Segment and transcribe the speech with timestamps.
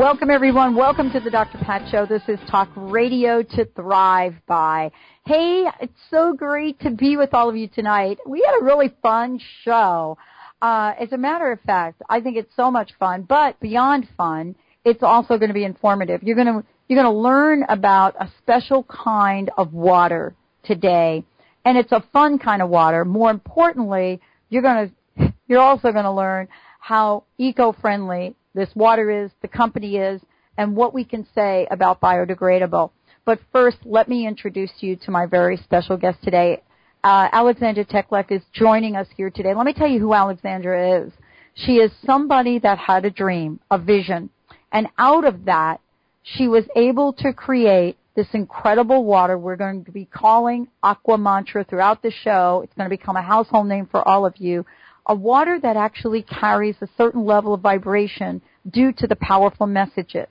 [0.00, 0.74] Welcome everyone.
[0.74, 1.58] Welcome to the Dr.
[1.58, 2.06] Pat Show.
[2.06, 4.92] This is Talk Radio to Thrive by.
[5.26, 8.18] Hey, it's so great to be with all of you tonight.
[8.26, 10.16] We had a really fun show.
[10.62, 14.56] Uh, as a matter of fact, I think it's so much fun, but beyond fun,
[14.86, 16.22] it's also going to be informative.
[16.22, 21.24] You're going to, you're going to learn about a special kind of water today.
[21.66, 23.04] And it's a fun kind of water.
[23.04, 26.48] More importantly, you're going to, you're also going to learn
[26.78, 30.20] how eco-friendly this water is, the company is,
[30.56, 32.90] and what we can say about biodegradable.
[33.24, 36.62] But first, let me introduce you to my very special guest today.
[37.02, 39.54] Uh, Alexandra Teklak is joining us here today.
[39.54, 41.12] Let me tell you who Alexandra is.
[41.54, 44.30] She is somebody that had a dream, a vision,
[44.72, 45.80] and out of that,
[46.22, 51.64] she was able to create this incredible water we're going to be calling Aqua Mantra
[51.64, 52.60] throughout the show.
[52.64, 54.66] It's going to become a household name for all of you
[55.10, 60.28] a water that actually carries a certain level of vibration due to the powerful messages.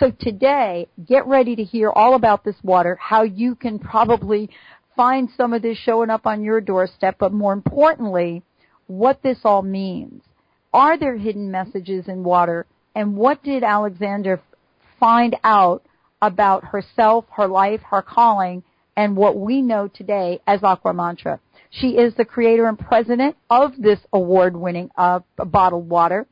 [0.00, 4.48] So today, get ready to hear all about this water, how you can probably
[4.96, 8.42] find some of this showing up on your doorstep, but more importantly,
[8.86, 10.22] what this all means.
[10.72, 12.64] Are there hidden messages in water?
[12.94, 14.40] And what did Alexander
[14.98, 15.84] find out
[16.22, 18.62] about herself, her life, her calling,
[18.96, 21.40] and what we know today as Aqua Mantra?
[21.80, 26.26] She is the creator and president of this award-winning uh, bottled water.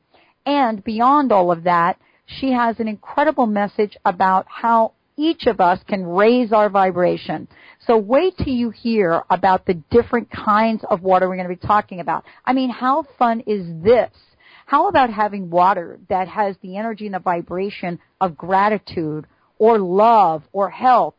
[0.45, 5.79] And beyond all of that, she has an incredible message about how each of us
[5.87, 7.47] can raise our vibration.
[7.85, 11.67] So wait till you hear about the different kinds of water we're going to be
[11.67, 12.23] talking about.
[12.45, 14.11] I mean, how fun is this?
[14.65, 19.27] How about having water that has the energy and the vibration of gratitude
[19.59, 21.15] or love or health?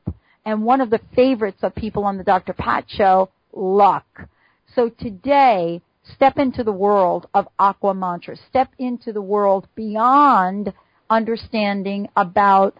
[0.46, 2.54] And one of the favorites of people on the Dr.
[2.54, 4.28] Pat show luck.
[4.74, 5.80] So today,
[6.14, 8.36] step into the world of Aqua Mantra.
[8.48, 10.72] Step into the world beyond
[11.10, 12.76] understanding about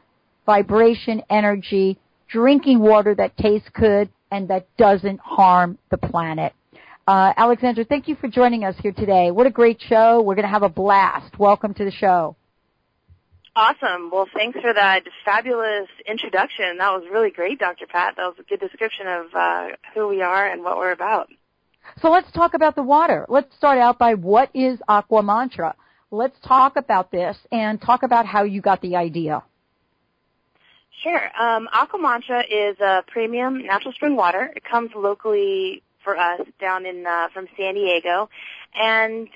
[0.46, 1.98] vibration, energy,
[2.28, 6.52] drinking water that tastes good and that doesn't harm the planet.
[7.06, 9.30] Uh, Alexandra, thank you for joining us here today.
[9.30, 10.22] What a great show.
[10.22, 11.38] We're going to have a blast.
[11.38, 12.34] Welcome to the show.
[13.56, 14.10] Awesome.
[14.10, 16.78] Well, thanks for that fabulous introduction.
[16.78, 17.87] That was really great, Dr.
[17.87, 18.15] Pat.
[18.16, 21.28] That was a good description of uh, who we are and what we're about.
[22.00, 23.26] So let's talk about the water.
[23.28, 25.76] Let's start out by what is Aqua Mantra.
[26.10, 29.44] Let's talk about this and talk about how you got the idea.
[31.03, 31.31] Sure.
[31.41, 34.53] Um, Aqua Mantra is a premium natural spring water.
[34.56, 38.28] It comes locally for us down in uh, from San Diego,
[38.75, 39.28] and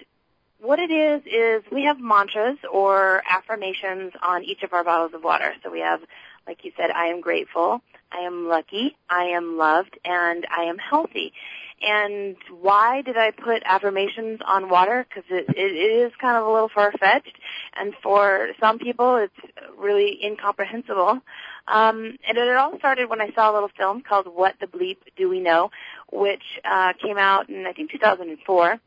[0.61, 5.23] what it is is we have mantras or affirmations on each of our bottles of
[5.23, 5.55] water.
[5.63, 6.01] So we have,
[6.47, 7.81] like you said, I am grateful,
[8.11, 11.33] I am lucky, I am loved, and I am healthy.
[11.81, 15.07] And why did I put affirmations on water?
[15.09, 17.39] Because it, it is kind of a little far-fetched,
[17.75, 21.21] and for some people it's really incomprehensible.
[21.69, 24.97] Um, and it all started when I saw a little film called What the Bleep
[25.17, 25.71] Do We Know,
[26.11, 28.81] which uh, came out in I think 2004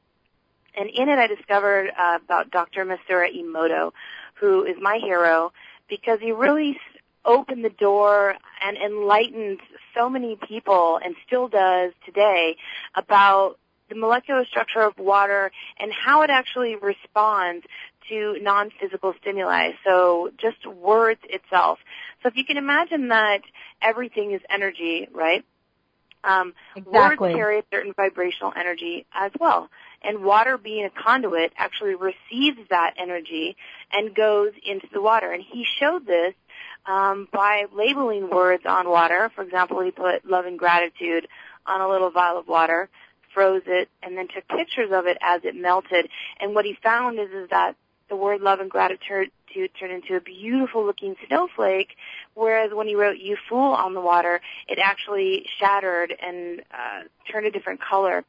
[0.76, 2.86] and in it I discovered uh, about Dr.
[2.86, 3.92] Masaru Emoto,
[4.36, 5.52] who is my hero
[5.90, 6.80] because he really
[7.26, 9.60] opened the door and enlightened
[9.96, 12.56] so many people and still does today
[12.96, 13.58] about
[13.90, 17.66] the molecular structure of water and how it actually responds
[18.10, 19.72] to non-physical stimuli.
[19.86, 21.80] So just words itself.
[22.24, 23.42] So if you can imagine that
[23.82, 25.46] everything is energy, right?
[26.24, 27.30] Um, exactly.
[27.30, 29.70] Words carry a certain vibrational energy as well
[30.04, 33.56] and water being a conduit actually receives that energy
[33.92, 35.32] and goes into the water.
[35.32, 36.34] And he showed this
[36.86, 39.32] um, by labeling words on water.
[39.36, 41.28] For example, he put love and gratitude
[41.66, 42.90] on a little vial of water,
[43.34, 46.10] froze it, and then took pictures of it as it melted.
[46.40, 47.76] And what he found is, is that
[48.10, 49.32] the word love and gratitude
[49.80, 51.96] turned into a beautiful looking snowflake,
[52.34, 57.02] whereas when he wrote you fool on the water, it actually shattered and uh,
[57.32, 58.24] turned a different color.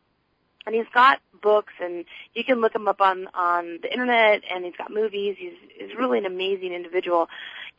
[0.67, 2.05] and he's got books and
[2.35, 5.95] you can look him up on on the internet and he's got movies he's he's
[5.97, 7.29] really an amazing individual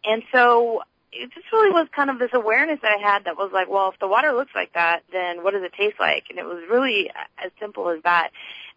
[0.03, 0.81] and so
[1.13, 3.89] it just really was kind of this awareness that I had that was like, well,
[3.89, 6.25] if the water looks like that, then what does it taste like?
[6.31, 8.31] And it was really as simple as that.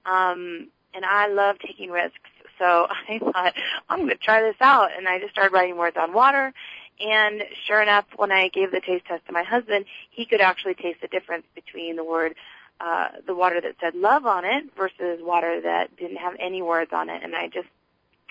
[0.04, 2.18] Um, and I love taking risks.
[2.58, 3.54] So I thought,
[3.88, 4.90] I'm going to try this out.
[4.96, 6.52] And I just started writing words on water.
[6.98, 10.74] And sure enough, when I gave the taste test to my husband, he could actually
[10.74, 12.34] taste the difference between the word
[12.80, 16.92] uh, the water that said love on it versus water that didn't have any words
[16.92, 17.22] on it.
[17.22, 17.68] And I just,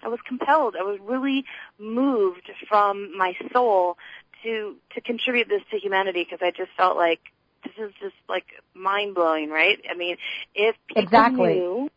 [0.03, 0.75] I was compelled.
[0.79, 1.45] I was really
[1.79, 3.97] moved from my soul
[4.43, 7.21] to to contribute this to humanity because I just felt like
[7.63, 8.45] this is just like
[8.75, 9.81] mind blowing, right?
[9.89, 10.17] I mean,
[10.53, 11.55] if people exactly.
[11.55, 11.89] knew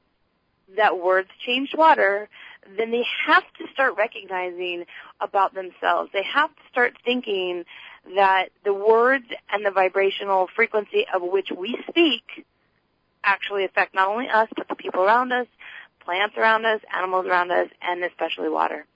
[0.76, 2.28] that words change water,
[2.76, 4.84] then they have to start recognizing
[5.20, 6.10] about themselves.
[6.12, 7.64] They have to start thinking
[8.14, 12.46] that the words and the vibrational frequency of which we speak
[13.24, 15.46] actually affect not only us, but the people around us,
[16.04, 18.86] plants around us, animals around us, and especially water.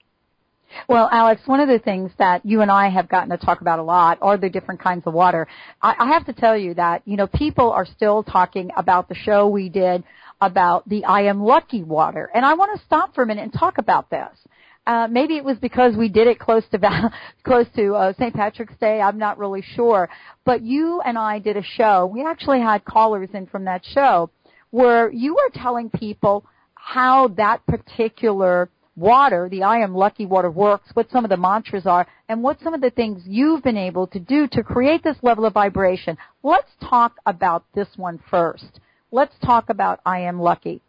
[0.87, 3.79] Well, Alex, one of the things that you and I have gotten to talk about
[3.79, 5.47] a lot are the different kinds of water.
[5.81, 9.15] I, I have to tell you that, you know, people are still talking about the
[9.15, 10.03] show we did
[10.45, 12.29] about the I am lucky water.
[12.33, 14.29] And I want to stop for a minute and talk about this.
[14.85, 17.11] Uh, maybe it was because we did it close to
[17.43, 18.33] close to uh, St.
[18.33, 18.99] Patrick's Day.
[18.99, 20.09] I'm not really sure,
[20.45, 22.05] but you and I did a show.
[22.05, 24.29] We actually had callers in from that show
[24.71, 30.89] where you were telling people how that particular water, the I am lucky water works,
[30.93, 34.07] what some of the mantras are, and what some of the things you've been able
[34.07, 36.17] to do to create this level of vibration.
[36.43, 38.79] Let's talk about this one first.
[39.13, 40.81] Let's talk about I am lucky.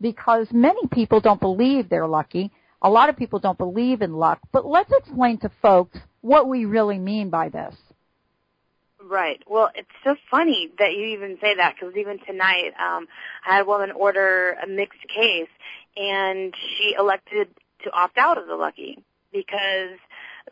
[0.00, 2.50] Because many people don't believe they're lucky
[2.82, 6.64] a lot of people don't believe in luck, but let's explain to folks what we
[6.64, 7.74] really mean by this.
[9.04, 9.42] Right.
[9.48, 13.06] Well, it's so funny that you even say that because even tonight, um,
[13.46, 15.48] I had a woman order a mixed case,
[15.96, 17.48] and she elected
[17.84, 19.02] to opt out of the lucky
[19.32, 19.98] because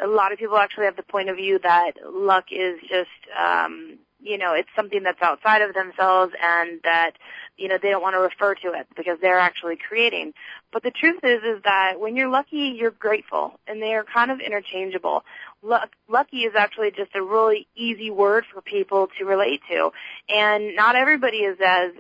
[0.01, 3.99] a lot of people actually have the point of view that luck is just um,
[4.23, 7.13] you know, it's something that's outside of themselves and that,
[7.57, 10.33] you know, they don't want to refer to it because they're actually creating.
[10.73, 14.31] But the truth is, is that when you're lucky, you're grateful and they are kind
[14.31, 15.25] of interchangeable.
[15.63, 19.91] Luck, lucky is actually just a really easy word for people to relate to.
[20.29, 21.93] And not everybody is as,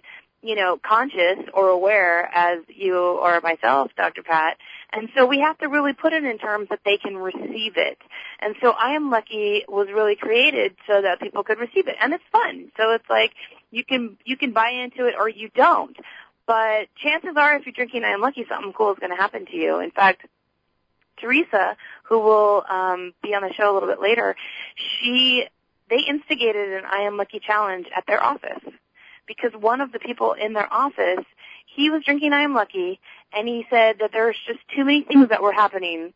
[0.42, 4.22] you know, conscious or aware as you or myself, Dr.
[4.22, 4.56] Pat.
[4.92, 7.98] And so we have to really put it in terms that they can receive it.
[8.40, 11.96] And so I Am Lucky was really created so that people could receive it.
[12.00, 12.72] And it's fun.
[12.76, 13.32] So it's like
[13.70, 15.96] you can, you can buy into it or you don't.
[16.46, 19.46] But chances are if you're drinking I Am Lucky, something cool is going to happen
[19.46, 19.78] to you.
[19.78, 20.26] In fact,
[21.20, 24.34] Teresa, who will um, be on the show a little bit later,
[24.76, 25.46] she
[25.88, 28.62] they instigated an I Am Lucky challenge at their office
[29.26, 31.24] because one of the people in their office
[31.74, 33.00] he was drinking I Am Lucky,
[33.32, 36.12] and he said that there's just too many things that were happening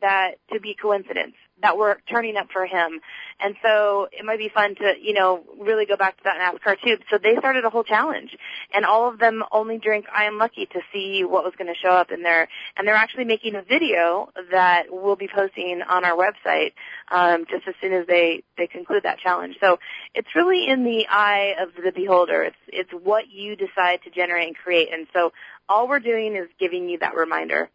[0.00, 3.00] that to be coincidence that were turning up for him.
[3.40, 6.76] And so it might be fun to, you know, really go back to that NASCAR
[6.82, 6.98] too.
[7.10, 8.36] So they started a whole challenge
[8.72, 11.78] and all of them only drink I am lucky to see what was going to
[11.78, 12.48] show up in there.
[12.76, 16.72] And they're actually making a video that we'll be posting on our website,
[17.10, 19.56] um, just as soon as they, they conclude that challenge.
[19.60, 19.78] So
[20.14, 22.42] it's really in the eye of the beholder.
[22.42, 24.92] It's, it's what you decide to generate and create.
[24.92, 25.32] And so
[25.68, 27.70] all we're doing is giving you that reminder.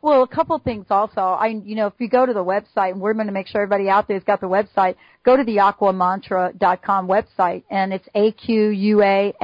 [0.00, 1.20] Well, a couple things also.
[1.20, 3.60] I, you know, if you go to the website, and we're going to make sure
[3.62, 9.38] everybody out there's got the website, go to the aquamantra.com website, and it's A-Q-U-A-M-A-N-T-R-A,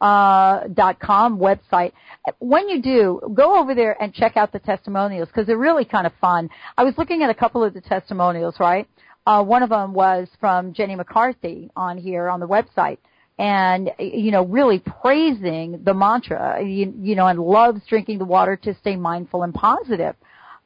[0.00, 1.92] uh, dot com website.
[2.38, 6.06] When you do, go over there and check out the testimonials because they're really kind
[6.06, 6.50] of fun.
[6.76, 8.88] I was looking at a couple of the testimonials, right?
[9.26, 12.98] Uh, one of them was from Jenny McCarthy on here on the website
[13.38, 18.56] and you know really praising the mantra you, you know and loves drinking the water
[18.56, 20.14] to stay mindful and positive.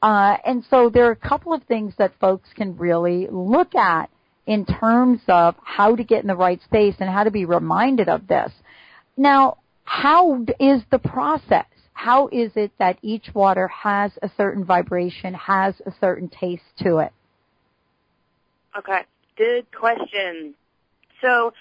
[0.01, 4.09] Uh, and so there are a couple of things that folks can really look at
[4.47, 8.09] in terms of how to get in the right space and how to be reminded
[8.09, 8.53] of this.
[9.17, 11.65] Now how is the process?
[11.95, 16.99] How is it that each water has a certain vibration has a certain taste to
[16.99, 17.13] it?
[18.77, 19.01] Okay.
[19.37, 20.55] Good question.
[21.23, 21.53] So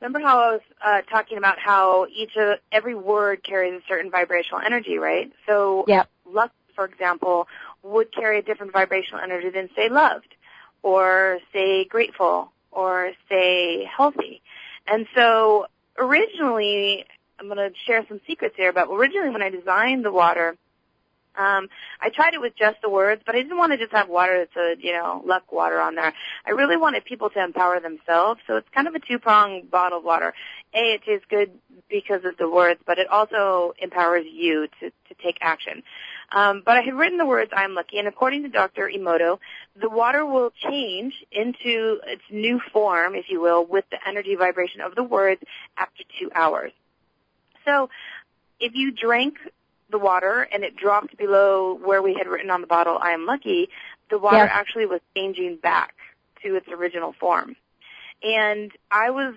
[0.00, 4.10] Remember how I was uh, talking about how each of every word carries a certain
[4.10, 5.30] vibrational energy, right?
[5.46, 6.08] So, yep.
[6.24, 7.48] luck, for example,
[7.82, 10.34] would carry a different vibrational energy than say loved,
[10.82, 14.40] or say grateful, or say healthy.
[14.86, 15.66] And so,
[15.98, 17.04] originally,
[17.38, 20.56] I'm going to share some secrets here, but originally when I designed the water,
[21.36, 21.68] Um,
[22.00, 24.38] I tried it with just the words, but I didn't want to just have water
[24.38, 26.12] that said, you know, luck water on there.
[26.44, 30.04] I really wanted people to empower themselves, so it's kind of a two-pronged bottle of
[30.04, 30.34] water.
[30.74, 31.52] A, it tastes good
[31.88, 35.82] because of the words, but it also empowers you to, to take action.
[36.32, 38.88] Um, but I had written the words "I'm lucky," and according to Dr.
[38.88, 39.38] Emoto,
[39.80, 44.80] the water will change into its new form, if you will, with the energy vibration
[44.80, 45.42] of the words
[45.76, 46.72] after two hours.
[47.64, 47.90] So,
[48.60, 49.38] if you drank
[49.90, 53.26] the water and it dropped below where we had written on the bottle, I am
[53.26, 53.68] lucky,
[54.10, 54.50] the water Yes.
[54.52, 55.94] actually was changing back
[56.42, 57.56] to its original form.
[58.22, 59.34] And I was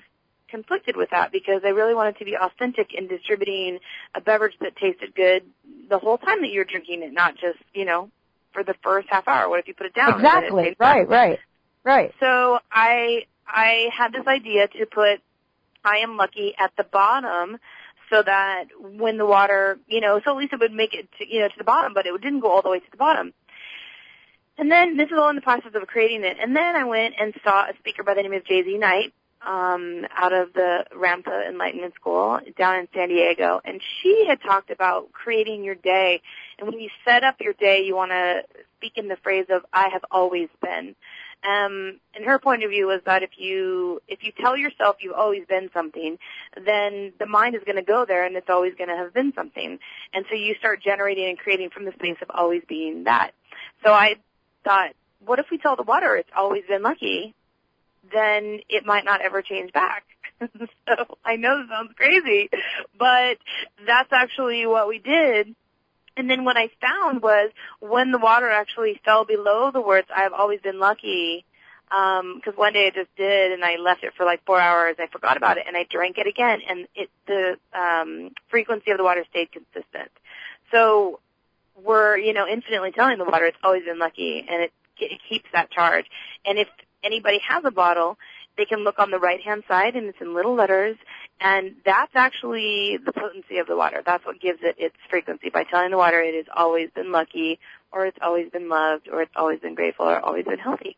[0.50, 3.79] conflicted with that because I really wanted to be authentic in distributing
[4.13, 5.43] a beverage that tasted good
[5.89, 8.10] the whole time that you're drinking it, not just, you know,
[8.51, 9.50] for the first half hour.
[9.50, 10.13] What if you put it down?
[10.13, 10.63] it Exactly.
[10.63, 10.75] bad?
[10.79, 11.39] Right, right,
[11.83, 12.13] right.
[12.19, 15.22] So I I had this idea to put
[15.83, 17.57] I am lucky at the bottom
[18.13, 21.27] so that when the water, you know, so at least it would make it to,
[21.27, 23.34] you know, to the bottom, but it didn't go all the way to the bottom.
[24.58, 26.38] And then this is all in the process of creating it.
[26.39, 29.13] And then I went and saw a speaker by the name of JZ Knight,
[29.46, 33.60] um, out of the Ramtha Enlightenment School down in San Diego.
[33.65, 36.22] And she had talked about creating your day.
[36.60, 38.43] And when you set up your day, you want to
[38.77, 40.96] speak in the phrase of, I have always been.
[41.44, 45.16] Um, and her point of view was that if you if you tell yourself you've
[45.16, 46.18] always been something,
[46.56, 49.34] then the mind is going to go there, and it's always going to have been
[49.34, 49.80] something.
[50.14, 53.32] And so you start generating and creating from the space of always being that.
[53.84, 54.16] So I
[54.64, 54.92] thought,
[55.26, 57.36] what if we tell the water it's always been lucky?
[58.12, 60.06] Then it might not ever change back.
[60.42, 62.50] so I know it sounds crazy,
[62.98, 63.38] but
[63.86, 65.56] that's actually what we did.
[66.15, 70.34] And then what I found was when the water actually fell below the words "I've
[70.34, 71.46] always been lucky,"
[71.89, 74.96] because one day I just did, and I left it for like four hours.
[75.00, 78.98] I forgot about it, and I drank it again, and it the um, frequency of
[78.98, 80.12] the water stayed consistent.
[80.72, 81.20] So
[81.84, 85.50] we're you know infinitely telling the water it's always been lucky, and it it keeps
[85.53, 86.05] that charge.
[86.46, 86.67] And if
[87.03, 88.17] anybody has a bottle,
[88.58, 90.96] they can look on the right hand side, and it's in little letters,
[91.44, 94.02] and that's actually the potency of the water.
[94.04, 95.50] That's what gives it its frequency.
[95.50, 97.60] By telling the water it has always been lucky,
[97.92, 100.96] or it's always been loved, or it's always been grateful, or always been healthy.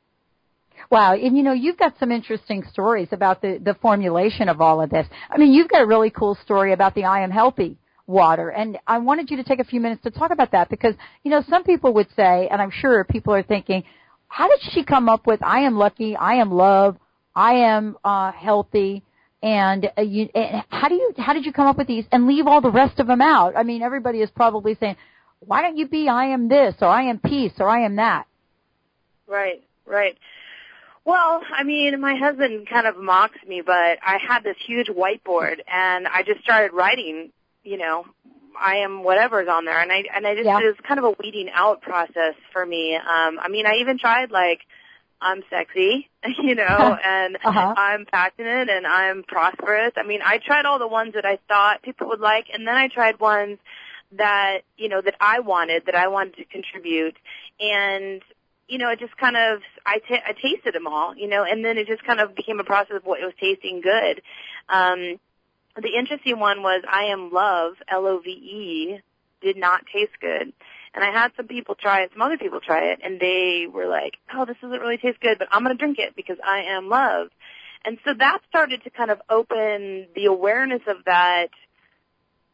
[0.92, 4.82] Wow, and you know, you've got some interesting stories about the, the formulation of all
[4.82, 5.08] of this.
[5.32, 8.78] I mean, you've got a really cool story about the I am healthy water, and
[8.86, 11.44] I wanted you to take a few minutes to talk about that because, you know,
[11.50, 13.84] some people would say, and I'm sure people are thinking,
[14.28, 16.98] how did she come up with I am lucky, I am love,
[17.34, 19.02] I am uh, healthy,
[19.46, 22.25] and, uh, you, and how do you how did you come up with these and
[22.25, 23.56] leave all the rest of them out?
[23.56, 24.96] I mean, everybody is probably saying,
[25.40, 28.25] why don't you be I am this or I am peace or I am that?
[29.28, 30.18] Right, right.
[31.06, 35.60] Well, I mean, my husband kind of mocks me, but I had this huge whiteboard
[35.72, 37.32] and I just started writing,
[37.64, 38.06] you know,
[38.60, 40.60] I am whatever's on there and I and I just Yeah.
[40.60, 42.96] it was kind of a weeding out process for me.
[42.96, 44.62] Um I mean, I even tried like
[45.22, 46.10] I'm sexy,
[46.43, 47.74] you know, and Uh-huh.
[47.77, 49.93] I'm passionate and I'm prosperous.
[49.98, 52.75] I mean, I tried all the ones that I thought people would like and then
[52.75, 53.57] I tried ones
[54.13, 57.15] that, you know, that I wanted, that I wanted to contribute.
[57.60, 58.22] And
[58.67, 61.63] you know, it just kind of, I ta- I tasted them all, you know, and
[61.63, 64.22] then it just kind of became a process of what was tasting good.
[64.69, 65.19] Um,
[65.79, 69.01] the interesting one was I am love, L-O-V-E,
[69.41, 70.51] did not taste good.
[70.96, 73.86] And I had some people try it, some other people try it, and they were
[73.86, 76.60] like, oh, this doesn't really taste good, but I'm going to drink it because I
[76.70, 77.28] am love.
[77.84, 81.50] And so that started to kind of open the awareness of that,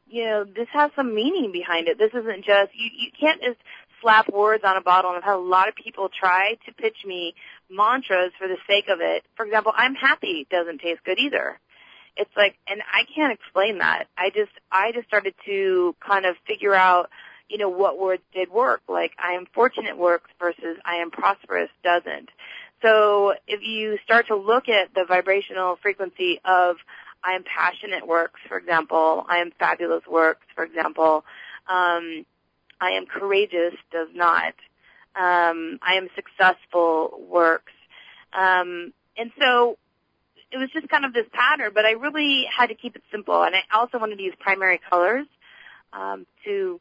[0.10, 2.00] you know, this has some meaning behind it.
[2.00, 3.60] This isn't just, you, you can't just
[4.02, 5.12] slap words on a bottle.
[5.12, 7.36] And I've had a lot of people try to pitch me
[7.70, 9.24] mantras for the sake of it.
[9.38, 11.60] For example, I'm happy doesn't taste good either.
[12.18, 14.08] It's like, and I can't explain that.
[14.18, 17.10] I just, I just started to kind of figure out,
[17.52, 18.82] you know, what words did work.
[18.88, 22.30] Like, I am fortunate works versus I am prosperous doesn't.
[22.82, 26.78] So if you start to look at the vibrational frequency of
[27.24, 31.26] I am passionate works, for example, I am fabulous works, for example,
[31.68, 32.26] um,
[32.80, 34.54] I am courageous does not.
[35.14, 37.74] Um, I am successful works.
[38.34, 39.78] Um, and so
[40.52, 43.44] it was just kind of this pattern, but I really had to keep it simple.
[43.44, 45.28] And I also wanted to use primary colors
[45.94, 46.80] um, to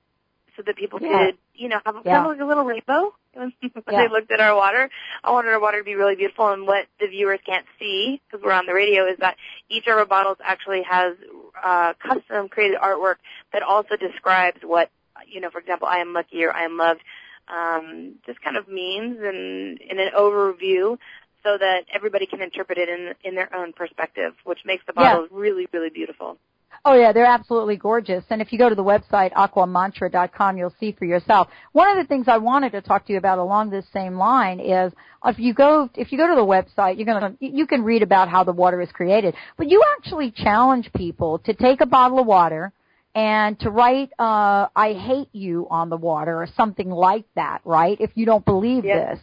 [0.56, 1.26] so that people Yeah.
[1.26, 2.14] could, you know, have Yeah.
[2.14, 4.02] kind of like a little rainbow when Yeah.
[4.02, 4.90] they looked at our water.
[5.22, 8.44] I wanted our water to be really beautiful, and what the viewers can't see because
[8.44, 9.36] we're on the radio is that
[9.68, 11.16] each of our bottles actually has
[11.62, 13.16] uh, custom created artwork
[13.52, 14.90] that also describes what,
[15.26, 17.02] you know, for example, I am lucky or I am loved.
[17.48, 20.98] Um, just kind of means and in an overview
[21.42, 25.28] so that everybody can interpret it in in their own perspective, which makes the bottles
[25.32, 26.36] really, really beautiful.
[26.84, 28.24] Oh yeah, they're absolutely gorgeous.
[28.30, 31.48] And if you go to the website aquamantra.com, you'll see for yourself.
[31.72, 34.60] One of the things I wanted to talk to you about along this same line
[34.60, 34.92] is
[35.26, 38.02] if you go if you go to the website, you're going to you can read
[38.02, 42.18] about how the water is created, but you actually challenge people to take a bottle
[42.18, 42.72] of water
[43.14, 47.98] and to write uh I hate you on the water or something like that, right?
[48.00, 49.10] If you don't believe Yep.
[49.10, 49.20] this.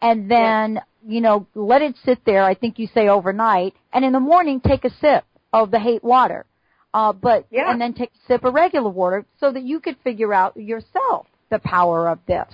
[0.00, 4.12] And then, you know, let it sit there, I think you say overnight, and in
[4.12, 6.46] the morning take a sip of the hate water.
[6.94, 7.70] Uh but Yeah.
[7.70, 11.26] and then take a sip of regular water so that you could figure out yourself
[11.50, 12.48] the power of this.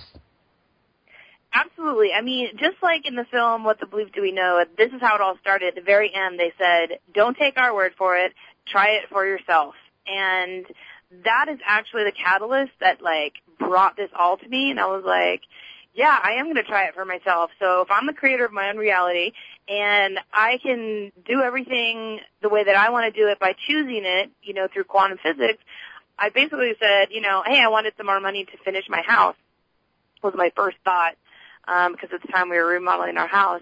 [1.53, 2.11] Absolutely.
[2.17, 5.01] I mean, just like in the film What the Bleep Do We Know, this is
[5.01, 5.67] how it all started.
[5.69, 8.33] At the very end, they said, don't take our word for it,
[8.65, 9.75] try it for yourself.
[10.07, 10.65] And
[11.25, 15.03] that is actually the catalyst that like brought this all to me and I was
[15.05, 15.41] like,
[15.93, 17.51] yeah, I am going to try it for myself.
[17.59, 19.33] So if I'm the creator of my own reality
[19.67, 24.03] and I can do everything the way that I want to do it by choosing
[24.05, 25.61] it, you know, through quantum physics,
[26.17, 29.35] I basically said, you know, hey, I wanted some more money to finish my house
[30.23, 31.15] was my first thought
[31.67, 33.61] um, because at the time we were remodeling our house,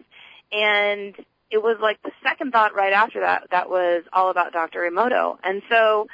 [0.52, 1.16] and
[1.52, 4.90] it was like the second thought right after that that was all about Dr.
[4.90, 6.08] Emoto, and so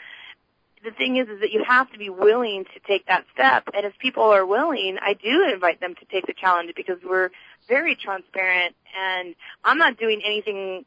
[0.85, 3.85] the thing is is that you have to be willing to take that step, and
[3.85, 7.31] if people are willing, I do invite them to take the challenge because we're
[7.67, 10.85] very transparent, and I'm not doing anything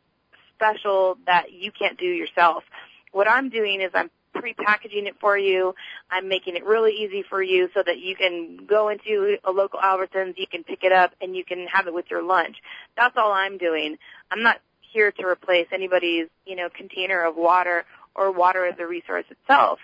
[0.54, 2.64] special that you can't do yourself.
[3.12, 5.74] What I'm doing is I'm pre-packaging it for you.
[6.10, 9.80] I'm making it really easy for you so that you can go into a local
[9.80, 12.56] Albertsons, you can pick it up, and you can have it with your lunch.
[12.96, 13.98] That's all I'm doing.
[14.30, 17.84] I'm not here to replace anybody's, you know, container of water
[18.18, 19.78] or water as a resource itself.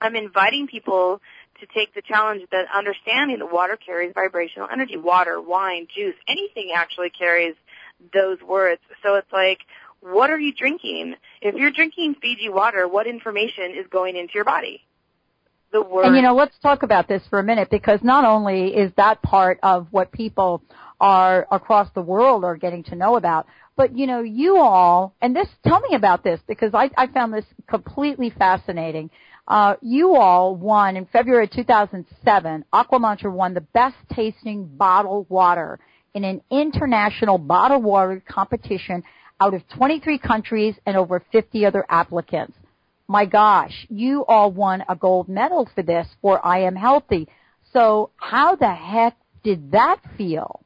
[0.00, 1.20] I'm inviting people
[1.60, 4.96] to take the challenge that understanding that water carries vibrational energy.
[4.96, 7.56] Water, wine, juice, anything actually carries
[8.14, 8.80] those words.
[9.02, 9.58] So it's like,
[10.00, 11.16] what are you drinking?
[11.42, 14.84] If you're drinking Fiji water, what information is going into your body?
[15.72, 16.06] The word.
[16.06, 19.20] And you know, let's talk about this for a minute because not only is that
[19.20, 20.62] part of what people
[21.00, 25.34] are across the world are getting to know about, but you know, you all, and
[25.34, 29.10] this, tell me about this because I, I found this completely fascinating.
[29.46, 35.78] Uh, you all won in February 2007, Aquamantra won the best tasting bottled water
[36.14, 39.02] in an international bottled water competition
[39.40, 42.54] out of 23 countries and over 50 other applicants
[43.08, 47.26] my gosh, you all won a gold medal for this for I Am Healthy.
[47.72, 50.60] So how the heck did that feel?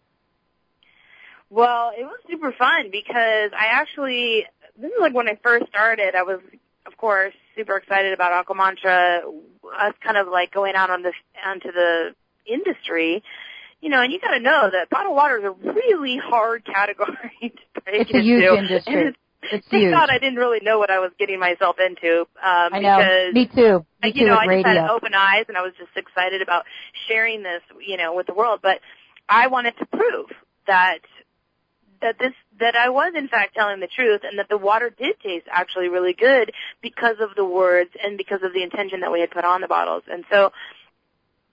[1.52, 4.46] Well, it was super fun because I actually,
[4.80, 6.40] this is like when I first started, I was,
[6.86, 9.20] of course, super excited about Aquamantra,
[9.78, 11.12] us kind of like going out on this,
[11.44, 12.14] onto the
[12.46, 13.22] industry,
[13.82, 17.80] you know, and you gotta know that bottled water is a really hard category to
[17.82, 18.58] break It's a huge into.
[18.58, 18.94] industry.
[18.94, 19.92] And it's It's Thank huge.
[19.92, 22.20] God I didn't really know what I was getting myself into.
[22.20, 22.26] Um,
[22.72, 22.96] I know.
[22.96, 23.86] Because, Me too.
[24.02, 24.62] Me you too know, I radio.
[24.62, 26.64] just had open eyes and I was just excited about
[27.08, 28.60] sharing this, you know, with the world.
[28.62, 28.80] But
[29.28, 30.30] I wanted to prove
[30.66, 31.00] that
[32.02, 35.18] that this that I was in fact telling the truth and that the water did
[35.20, 39.20] taste actually really good because of the words and because of the intention that we
[39.20, 40.02] had put on the bottles.
[40.10, 40.52] And so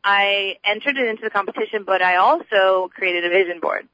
[0.03, 3.87] I entered it into the competition, but I also created a vision board.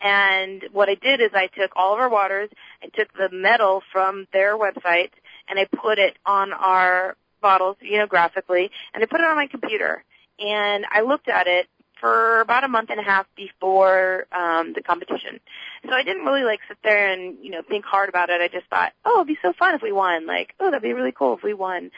[0.00, 2.50] And what I did is I took all of our waters,
[2.82, 5.10] I took the medal from their website,
[5.48, 9.36] and I put it on our bottles, you know, graphically, and I put it on
[9.36, 10.02] my computer.
[10.40, 11.68] And I looked at it
[12.02, 15.38] for about a month and a half before um, the competition.
[15.88, 18.40] So I didn't really like sit there and you know think hard about it.
[18.40, 20.26] I just thought, oh, it'd be so fun if we won.
[20.26, 21.92] Like, oh, that'd be really cool if we won.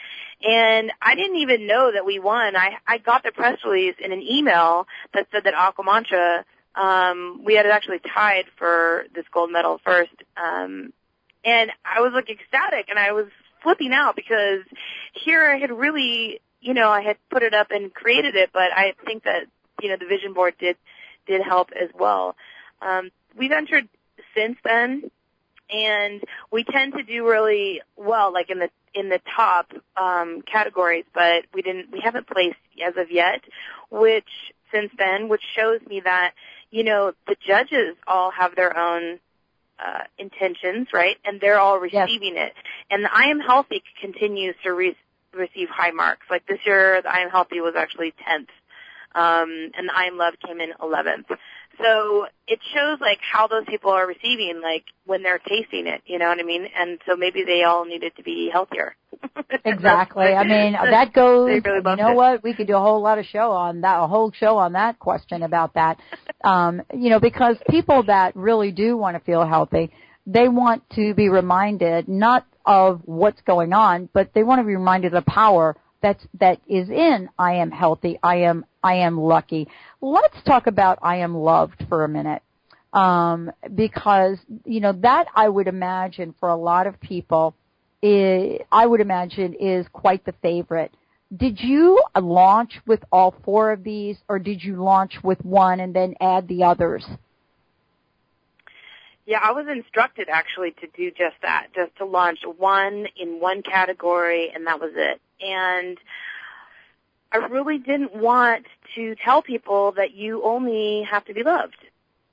[0.47, 2.55] And I didn't even know that we won.
[2.55, 7.55] I I got the press release in an email that said that Aquamantra um, we
[7.55, 10.13] had actually tied for this gold medal first.
[10.37, 10.93] Um,
[11.45, 13.27] and I was like ecstatic and I was
[13.63, 14.61] flipping out because
[15.13, 18.73] here I had really, you know, I had put it up and created it, but
[18.75, 19.47] I think that,
[19.85, 20.77] you know, the vision board did,
[21.27, 22.35] did help as well.
[22.81, 23.87] Um, we've entered
[24.35, 25.11] since then
[25.71, 31.05] and we tend to do really well, like in the, in the top, um, categories,
[31.13, 33.43] but we didn't, we haven't placed as of yet,
[33.91, 34.29] which
[34.73, 36.33] since then, which shows me that,
[36.71, 39.19] you know, the judges all have their own
[39.85, 41.17] uh, intentions, right?
[41.25, 42.09] And they're all Yes.
[42.09, 42.53] receiving it.
[42.91, 44.97] And the I Am Healthy continues to re-
[45.33, 46.27] receive high marks.
[46.31, 48.49] Like this year, the I Am Healthy was actually 10th.
[49.15, 51.37] Um, and the I Am Love came in 11th.
[51.83, 56.19] So it shows like how those people are receiving, like when they're tasting it, you
[56.19, 56.67] know what I mean?
[56.77, 58.97] And so maybe they all needed to be healthier.
[59.67, 60.27] Exactly.
[60.27, 61.49] I mean, that goes.
[61.49, 62.15] Really you know it.
[62.15, 62.43] what?
[62.43, 64.99] We could do a whole lot of show on that, a whole show on that
[64.99, 65.99] question about that.
[66.43, 69.91] Um, you know, because people that really do want to feel healthy,
[70.27, 74.75] they want to be reminded not of what's going on, but they want to be
[74.75, 79.19] reminded of the power that's, that is in I am healthy, I am, I am
[79.19, 79.69] lucky.
[80.03, 82.43] Let's talk about I am loved for a minute.
[82.93, 87.55] Um, because, you know, that I would imagine for a lot of people,
[88.03, 90.95] is, I would imagine is quite the favorite.
[91.35, 95.95] Did you launch with all four of these or did you launch with one and
[95.95, 97.05] then add the others?
[99.27, 103.63] Yeah, I was instructed actually to do just that, just to launch one in one
[103.63, 105.21] category and that was it.
[105.41, 105.99] And
[107.33, 111.77] I really didn't want to tell people that you only have to be loved.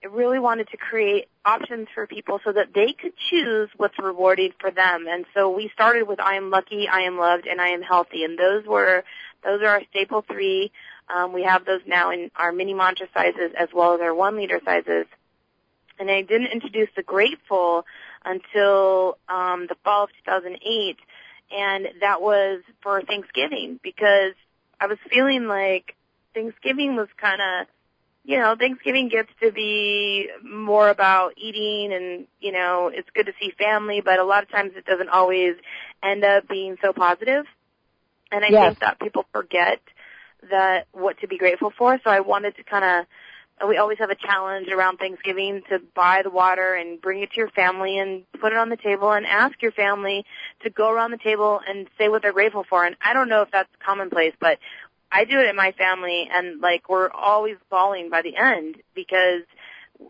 [0.04, 4.52] I really wanted to create options for people so that they could choose what's rewarding
[4.60, 5.06] for them.
[5.08, 8.24] And so we started with I am lucky, I am loved, and I am healthy.
[8.24, 9.04] And those were,
[9.44, 10.72] those are our staple three.
[11.14, 14.36] Um, we have those now in our mini mantra sizes as well as our one
[14.36, 15.06] liter sizes
[16.02, 17.86] and I didn't introduce the Grateful
[18.26, 20.98] until um, the fall of 2008,
[21.56, 24.34] and that was for Thanksgiving because
[24.80, 25.96] I was feeling like
[26.34, 27.68] Thanksgiving was kind of,
[28.26, 33.34] you know, Thanksgiving gets to be more about eating and, you know, it's good to
[33.40, 35.54] see family, but a lot of times it doesn't always
[36.02, 37.46] end up being so positive.
[38.32, 38.70] And I yes.
[38.70, 39.80] think that people forget
[40.50, 42.00] that what to be grateful for.
[42.04, 43.06] So I wanted to kind of
[43.68, 47.38] we always have a challenge around Thanksgiving to buy the water and bring it to
[47.38, 50.26] your family and put it on the table and ask your family
[50.64, 52.86] to go around the table and say what they're grateful for.
[52.86, 54.60] And I don't know if that's commonplace, but
[55.12, 59.44] I do it in my family and like we're always bawling by the end because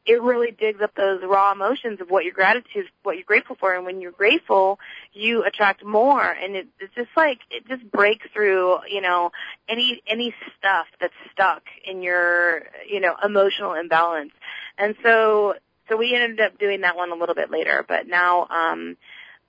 [0.05, 3.73] it really digs up those raw emotions of what your gratitude, what you're grateful for.
[3.73, 4.79] And when you're grateful,
[5.13, 6.23] you attract more.
[6.23, 9.31] And it, it's just like, it just breaks through, you know,
[9.67, 14.33] any, any stuff that's stuck in your, you know, emotional imbalance.
[14.77, 15.55] And so,
[15.89, 18.97] so we ended up doing that one a little bit later, but now, um,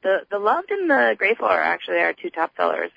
[0.03, 2.91] the, the loved and the grateful are actually our two top sellers.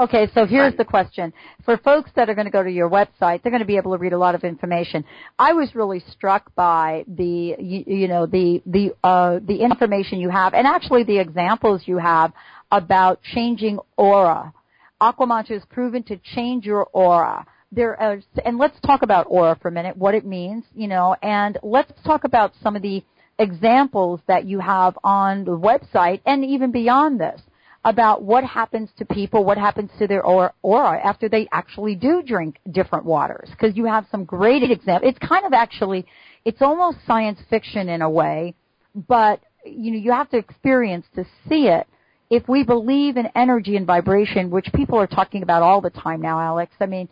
[0.00, 1.30] Okay, so here's the question.
[1.66, 3.92] For folks that are going to go to your website, they're going to be able
[3.92, 5.04] to read a lot of information.
[5.38, 10.30] I was really struck by the, you, you know, the, the, uh, the information you
[10.30, 12.32] have and actually the examples you have
[12.72, 14.54] about changing aura.
[15.02, 17.44] Aquamantra is proven to change your aura.
[17.70, 21.14] There, are, and let's talk about aura for a minute, what it means, you know,
[21.22, 23.04] and let's talk about some of the
[23.38, 27.42] examples that you have on the website and even beyond this
[27.84, 32.58] about what happens to people, what happens to their aura after they actually do drink
[32.70, 33.48] different waters.
[33.50, 35.14] Because you have some great examples.
[35.14, 36.06] It's kind of actually,
[36.44, 38.54] it's almost science fiction in a way,
[38.94, 41.86] but you know, you have to experience to see it.
[42.30, 46.20] If we believe in energy and vibration, which people are talking about all the time
[46.20, 47.08] now, Alex, I mean,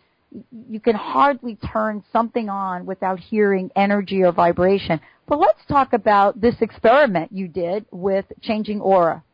[0.68, 5.00] you can hardly turn something on without hearing energy or vibration.
[5.26, 9.24] But let's talk about this experiment you did with changing aura.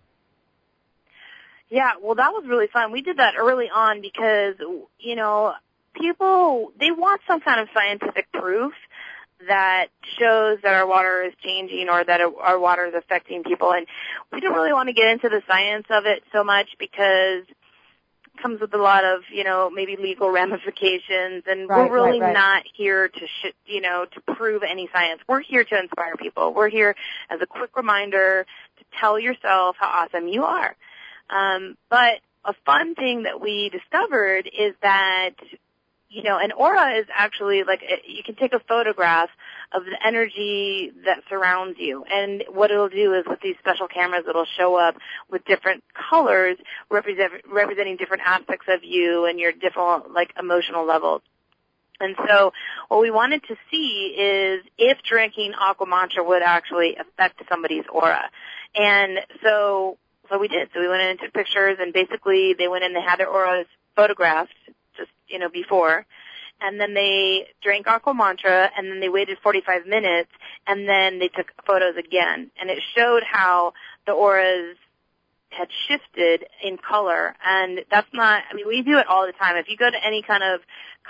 [1.70, 2.92] Yeah, well, that was really fun.
[2.92, 4.55] We did that early on because,
[4.98, 5.55] you know,
[5.94, 8.72] people, they want some kind of scientific proof
[9.48, 13.72] that shows that our water is changing or that our water is affecting people.
[13.72, 13.87] And
[14.33, 18.42] we don't really want to get into the science of it so much because it
[18.42, 22.29] comes with a lot of, you know, maybe legal ramifications and right, we're really right,
[22.29, 22.35] right.
[22.35, 25.20] not here to, sh- you know, to prove any science.
[25.29, 26.55] We're here to inspire people.
[26.55, 26.94] We're here
[27.31, 28.46] as a quick reminder
[28.79, 30.77] to tell yourself how awesome you are.
[31.30, 35.34] Um, but a fun thing that we discovered is that
[36.14, 39.30] you know, an aura is actually like you can take a photograph
[39.72, 44.22] of the energy that surrounds you, and what it'll do is with these special cameras,
[44.28, 44.94] it'll show up
[45.28, 46.56] with different colors
[46.88, 51.22] represent, representing different aspects of you and your different like emotional levels.
[51.98, 52.52] And so
[52.88, 58.30] what we wanted to see is if drinking aqua mantra would actually affect somebody's aura.
[58.76, 60.68] And so so we did.
[60.72, 63.28] So we went in and took pictures and basically they went in, they had their
[63.28, 64.54] auras photographed
[64.96, 66.06] just, you know, before.
[66.60, 70.30] And then they drank Aqua Mantra and then they waited 45 minutes
[70.66, 72.50] and then they took photos again.
[72.60, 73.72] And it showed how
[74.06, 74.76] the auras
[75.56, 79.56] had shifted in color and that's not I mean we do it all the time.
[79.56, 80.60] If you go to any kind of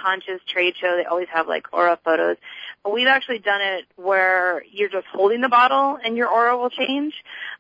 [0.01, 2.37] conscious trade show they always have like aura photos.
[2.83, 6.71] But we've actually done it where you're just holding the bottle and your aura will
[6.71, 7.15] change.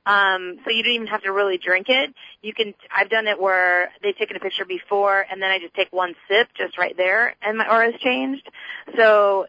[0.06, 2.14] Um so you don't even have to really drink it.
[2.42, 5.74] You can I've done it where they've taken a picture before and then I just
[5.74, 8.48] take one sip just right there and my aura's changed.
[8.96, 9.46] So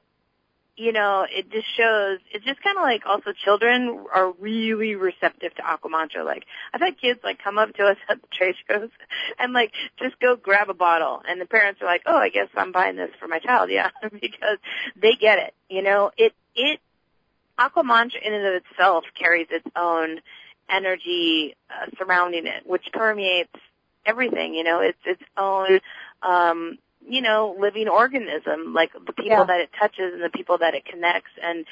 [0.78, 5.56] you know, it just shows, it's just kind of like also children are really receptive
[5.56, 6.24] to Aqua Mantra.
[6.24, 8.90] Like, I've had kids like come up to us at the trade shows
[9.40, 12.50] and like just go grab a bottle and the parents are like, oh, I guess
[12.56, 13.70] I'm buying this for my child.
[13.76, 14.58] Yeah, because
[14.96, 15.54] they get it.
[15.70, 16.80] You know, it, it,
[17.58, 20.20] Aqua Mantra in and of itself carries its own
[20.70, 23.52] energy uh, surrounding it, which permeates
[24.06, 24.54] everything.
[24.54, 25.80] You know, it's its own,
[26.22, 29.44] um, you know, living organism, like the people Yeah.
[29.46, 31.66] that it touches and the people that it connects and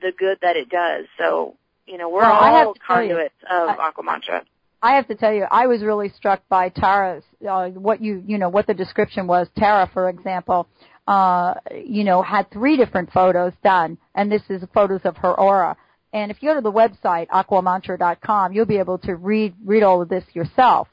[0.00, 1.06] the good that it does.
[1.18, 1.54] So,
[1.86, 4.44] you know, we're Well, all to you, conduits of I- Aqua Mantra.
[4.80, 8.38] I have to tell you, I was really struck by Tara's, uh, what you, you
[8.38, 9.48] know, what the description was.
[9.58, 10.68] Tara, for example,
[11.08, 15.76] uh, you know, had three different photos done, and this is photos of her aura.
[16.12, 20.00] And if you go to the website, aquamantra.com, you'll be able to read, read all
[20.00, 20.88] of this yourself.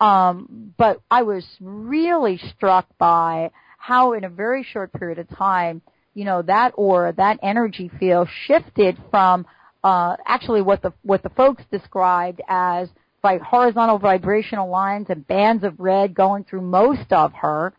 [0.00, 5.82] Um, but I was really struck by how in a very short period of time,
[6.14, 9.46] you know, that aura, that energy field shifted from,
[9.84, 12.88] uh, actually what the, what the folks described as
[13.22, 17.74] like horizontal vibrational lines and bands of red going through most of her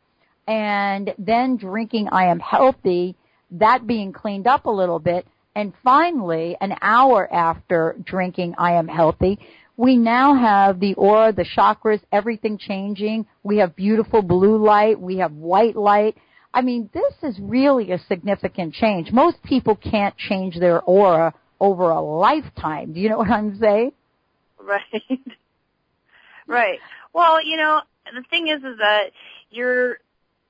[0.48, 3.16] and then drinking I am healthy,
[3.52, 8.88] that being cleaned up a little bit, and finally, an hour after drinking I am
[8.88, 9.40] healthy,
[9.78, 13.26] we now have the aura, the chakras, everything changing.
[13.44, 15.00] We have beautiful blue light.
[15.00, 16.18] We have white light.
[16.54, 19.12] I mean, this is really a significant change.
[19.12, 22.94] Most people can't change their aura over a lifetime.
[22.94, 23.94] Do you know what I'm saying?
[24.60, 25.10] Right.
[26.48, 26.80] right.
[27.14, 27.82] Well, you know,
[28.14, 29.12] the thing is is that
[29.50, 29.98] you're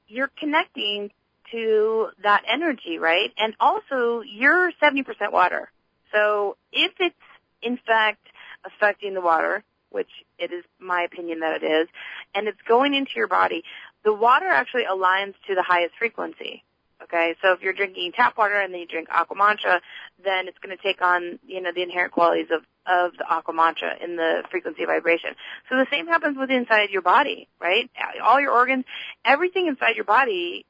[0.07, 1.11] you're connecting
[1.51, 3.31] to that energy, right?
[3.37, 5.69] And also you're 70% water.
[6.11, 7.15] So if it's
[7.61, 8.27] in fact
[8.65, 11.87] affecting the water, which it is my opinion that it is,
[12.33, 13.63] and it's going into your body,
[14.03, 16.63] the water actually aligns to the highest frequency.
[17.03, 19.81] Okay, so if you're drinking tap water and then you drink aqua mantra,
[20.23, 23.53] then it's going to take on, you know, the inherent qualities of, of the aqua
[23.53, 25.31] mantra in the frequency vibration.
[25.67, 27.89] So the same happens with inside your body, right?
[28.23, 28.85] All your organs,
[29.25, 30.65] everything inside your body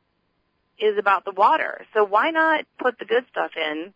[0.79, 1.85] is about the water.
[1.93, 3.93] So why not put the good stuff in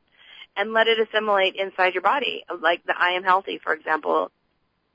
[0.58, 2.44] and let it assimilate inside your body?
[2.62, 4.32] Like the I am healthy, for example,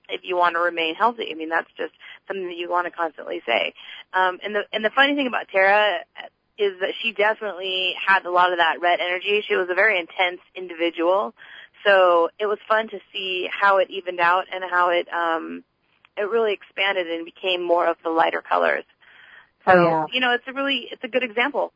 [0.08, 1.28] if you want to remain healthy.
[1.30, 1.92] I mean, that's just
[2.26, 3.74] something that you want to constantly say.
[4.12, 6.00] Um, and the and the funny thing about Tara
[6.58, 9.42] is that she definitely had a lot of that red energy.
[9.46, 11.34] She was a very intense individual,
[11.86, 15.64] so it was fun to see how it evened out and how it um,
[16.16, 18.84] it really expanded and became more of the lighter colors.
[19.66, 20.06] So Oh, yeah.
[20.12, 21.72] you know, it's a really it's a good example.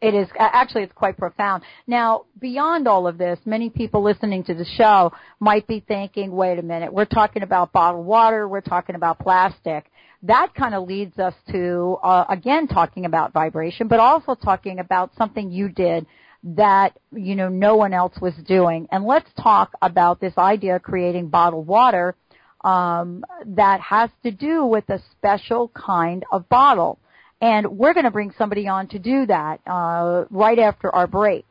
[0.00, 1.64] It is actually it's quite profound.
[1.86, 6.58] Now, beyond all of this, many people listening to the show might be thinking, "Wait
[6.58, 9.90] a minute, we're talking about bottled water, we're talking about plastic."
[10.22, 15.10] That kind of leads us to uh, again talking about vibration, but also talking about
[15.16, 16.06] something you did
[16.44, 18.86] that you know no one else was doing.
[18.92, 22.14] And let's talk about this idea of creating bottled water
[22.62, 26.98] um, that has to do with a special kind of bottle.
[27.40, 31.46] And we're going to bring somebody on to do that uh, right after our break.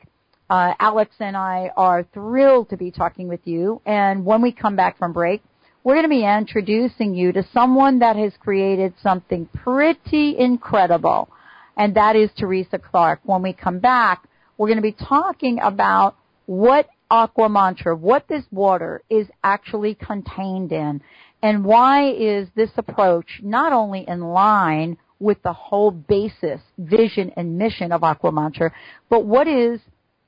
[0.49, 3.81] Uh, Alex and I are thrilled to be talking with you.
[3.85, 5.41] And when we come back from break,
[5.87, 11.29] we're going to be introducing you to someone that has created something pretty incredible,
[11.77, 13.21] and that is Teresa Clark.
[13.23, 18.43] When we come back, we're going to be talking about what Aqua Mantra, what this
[18.51, 21.01] water is actually contained in,
[21.41, 27.57] and why is this approach not only in line with the whole basis, vision, and
[27.57, 28.71] mission of Aqua Mantra,
[29.09, 29.79] but what is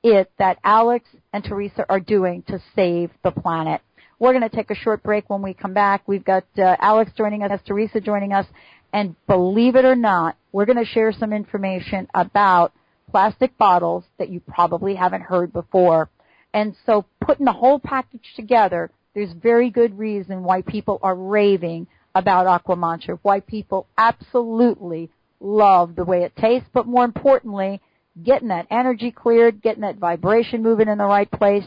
[0.02, 3.80] it that Alex and Teresa are doing to save the planet?
[4.18, 6.02] We're going to take a short break when we come back.
[6.06, 8.46] We've got uh, Alex joining us, Teresa joining us,
[8.92, 12.72] and believe it or not, we're going to share some information about
[13.10, 16.08] plastic bottles that you probably haven't heard before.
[16.52, 21.86] And so putting the whole package together, there's very good reason why people are raving
[22.14, 27.80] about Aquamantra, why people absolutely love the way it tastes, but more importantly,
[28.22, 31.64] getting that energy cleared, getting that vibration moving in the right place,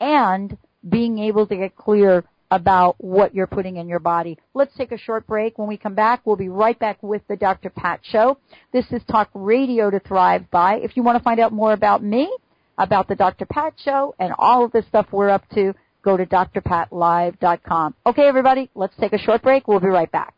[0.00, 0.56] and
[0.88, 4.38] being able to get clear about what you're putting in your body.
[4.54, 5.58] Let's take a short break.
[5.58, 7.70] When we come back, we'll be right back with the Dr.
[7.70, 8.38] Pat Show.
[8.72, 10.76] This is Talk Radio to Thrive By.
[10.76, 12.32] If you want to find out more about me,
[12.78, 13.46] about the Dr.
[13.46, 15.74] Pat Show, and all of the stuff we're up to,
[16.06, 17.94] go to drpatlive.com.
[18.06, 19.66] Okay, everybody, let's take a short break.
[19.68, 20.34] We'll be right back.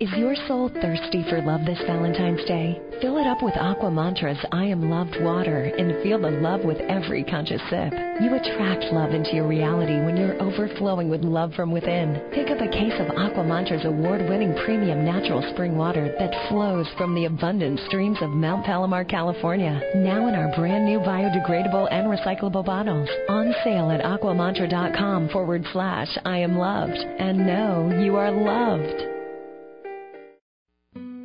[0.00, 2.80] Is your soul thirsty for love this Valentine's Day?
[3.02, 6.78] Fill it up with Aqua Mantra's I Am Loved water and feel the love with
[6.88, 7.92] every conscious sip.
[8.22, 12.18] You attract love into your reality when you're overflowing with love from within.
[12.32, 17.14] Pick up a case of Aqua Mantra's award-winning premium natural spring water that flows from
[17.14, 19.82] the abundant streams of Mount Palomar, California.
[19.96, 23.10] Now in our brand new biodegradable and recyclable bottles.
[23.28, 26.96] On sale at aquamantra.com forward slash I am loved.
[26.96, 29.19] And know you are loved.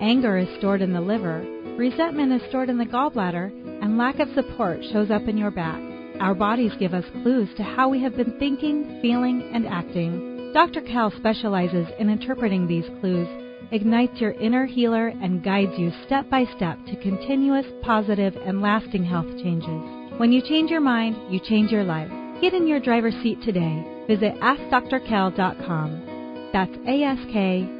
[0.00, 1.44] Anger is stored in the liver,
[1.76, 5.78] resentment is stored in the gallbladder, and lack of support shows up in your back.
[6.20, 10.52] Our bodies give us clues to how we have been thinking, feeling, and acting.
[10.54, 10.80] Dr.
[10.80, 13.28] Kel specializes in interpreting these clues,
[13.72, 19.04] ignites your inner healer, and guides you step by step to continuous, positive, and lasting
[19.04, 20.18] health changes.
[20.18, 22.10] When you change your mind, you change your life.
[22.40, 23.84] Get in your driver's seat today.
[24.08, 26.50] Visit AskDrKel.com.
[26.52, 27.79] That's A-S-K-D-R-K-E-L dot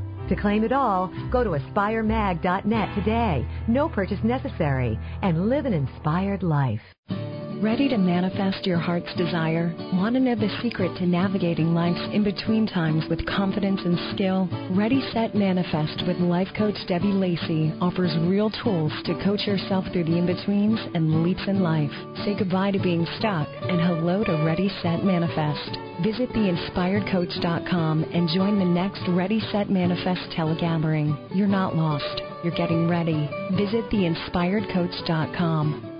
[0.31, 3.45] To claim it all, go to aspiremag.net today.
[3.67, 4.97] No purchase necessary.
[5.21, 6.79] And live an inspired life.
[7.61, 9.75] Ready to manifest your heart's desire?
[9.91, 14.47] Want to know the secret to navigating life's in-between times with confidence and skill?
[14.71, 20.05] Ready, Set, Manifest with life coach Debbie Lacey offers real tools to coach yourself through
[20.05, 21.91] the in-betweens and leaps in life.
[22.23, 25.90] Say goodbye to being stuck and hello to Ready, Set, Manifest.
[26.03, 31.15] Visit theinspiredcoach.com and join the next Ready, Set, Manifest telegathering.
[31.35, 32.23] You're not lost.
[32.43, 33.29] You're getting ready.
[33.55, 35.90] Visit theinspiredcoach.com.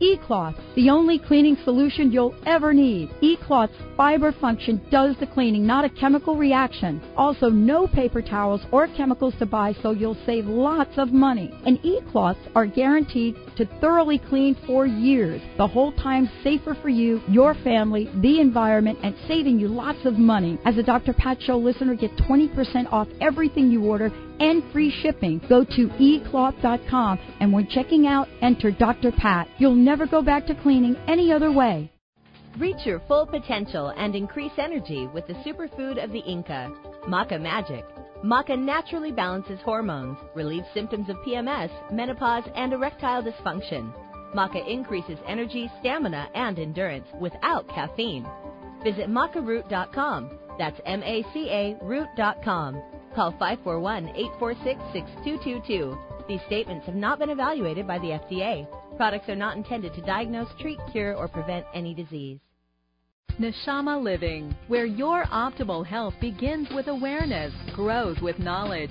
[0.00, 3.08] eCloth, the only cleaning solution you'll ever need.
[3.22, 7.00] eCloth's fiber function does the cleaning, not a chemical reaction.
[7.16, 11.50] Also, no paper towels or chemicals to buy, so you'll save lots of money.
[11.64, 17.22] And eCloths are guaranteed to thoroughly clean for years, the whole time safer for you,
[17.28, 20.58] your family, the environment, and saving you lots of money.
[20.66, 21.14] As a Dr.
[21.14, 25.40] Pat Show listener, get 20% off everything you order and free shipping.
[25.48, 29.12] Go to ecloth.com and when checking out, enter Dr.
[29.12, 29.48] Pat.
[29.58, 31.90] You'll never go back to cleaning any other way.
[32.58, 36.72] Reach your full potential and increase energy with the superfood of the Inca,
[37.06, 37.84] Maca Magic.
[38.24, 43.92] Maca naturally balances hormones, relieves symptoms of PMS, menopause, and erectile dysfunction.
[44.34, 48.26] Maca increases energy, stamina, and endurance without caffeine.
[48.82, 50.38] Visit macaroot.com.
[50.58, 52.82] That's M-A-C-A root.com.
[53.16, 55.98] Call 541-846-6222.
[56.28, 58.66] These statements have not been evaluated by the FDA.
[58.98, 62.38] Products are not intended to diagnose, treat, cure, or prevent any disease.
[63.40, 68.90] Neshama Living, where your optimal health begins with awareness, grows with knowledge,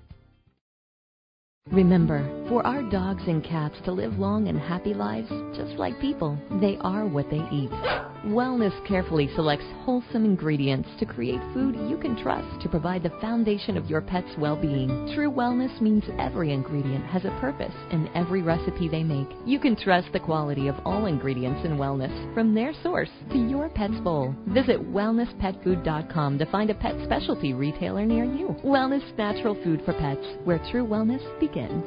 [1.71, 6.37] Remember, for our dogs and cats to live long and happy lives, just like people,
[6.59, 8.10] they are what they eat.
[8.25, 13.77] Wellness carefully selects wholesome ingredients to create food you can trust to provide the foundation
[13.77, 15.11] of your pet's well-being.
[15.15, 19.27] True wellness means every ingredient has a purpose in every recipe they make.
[19.43, 23.69] You can trust the quality of all ingredients in wellness, from their source to your
[23.69, 24.35] pet's bowl.
[24.49, 28.55] Visit wellnesspetfood.com to find a pet specialty retailer near you.
[28.63, 31.85] Wellness Natural Food for Pets, where true wellness begins.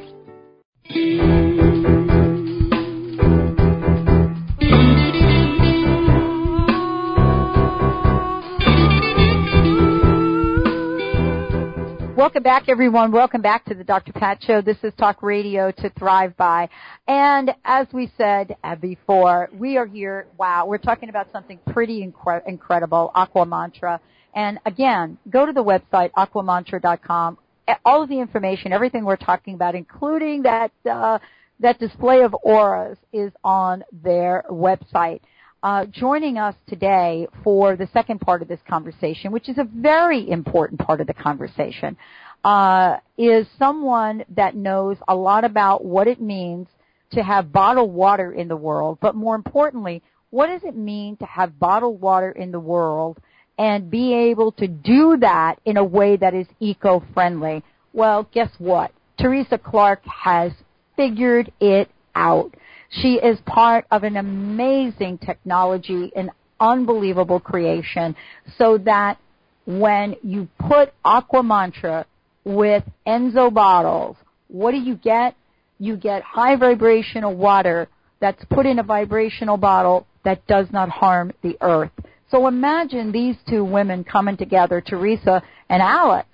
[12.25, 13.13] Welcome back, everyone.
[13.13, 14.15] Welcome back to the Dr.
[14.15, 14.63] Pat Show.
[14.63, 16.71] This is Talk Radio to Thrive By.
[17.07, 20.27] And as we said before, we are here.
[20.39, 24.01] Wow, we're talking about something pretty incre- incredible, Aqua Mantra.
[24.35, 27.37] And again, go to the website, aquamantra.com.
[27.85, 31.19] All of the information, everything we're talking about, including that, uh,
[31.61, 35.21] that display of auras is on their website.
[35.65, 40.29] Uh, joining us today for the second part of this conversation, which is a very
[40.29, 41.97] important part of the conversation,
[42.45, 46.69] uh, is someone that knows a lot about what it means
[47.11, 51.25] to have bottled water in the world, but more importantly, what does it mean to
[51.25, 53.17] have bottled water in the world
[53.57, 57.63] and be able to do that in a way that is eco-friendly.
[57.95, 58.93] Well, guess what?
[59.19, 60.53] Teresa Clark has
[60.95, 62.55] figured it out.
[63.01, 66.31] She is part of an amazing technology, an
[66.61, 68.15] unbelievable creation,
[68.57, 69.19] so that
[69.67, 72.07] when you put Aqua Mantra
[72.45, 74.17] with Enso bottles,
[74.49, 75.35] what do you get?
[75.79, 77.89] You get high vibrational water
[78.21, 81.91] that's put in a vibrational bottle that does not harm the earth.
[82.31, 86.29] So imagine these two women coming together, Teresa and Alex,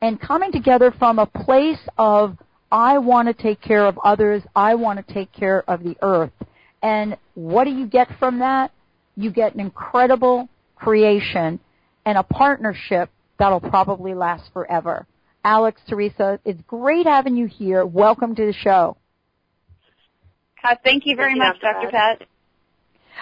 [0.00, 2.36] and coming together from a place of
[2.70, 4.42] I want to take care of others.
[4.54, 6.32] I want to take care of the earth.
[6.82, 8.72] And what do you get from that?
[9.16, 11.60] You get an incredible creation
[12.04, 15.06] and a partnership that'll probably last forever.
[15.44, 17.86] Alex, Teresa, it's great having you here.
[17.86, 18.96] Welcome to the show.
[20.62, 21.88] Uh, thank you very much, Dr.
[21.90, 22.22] Pat.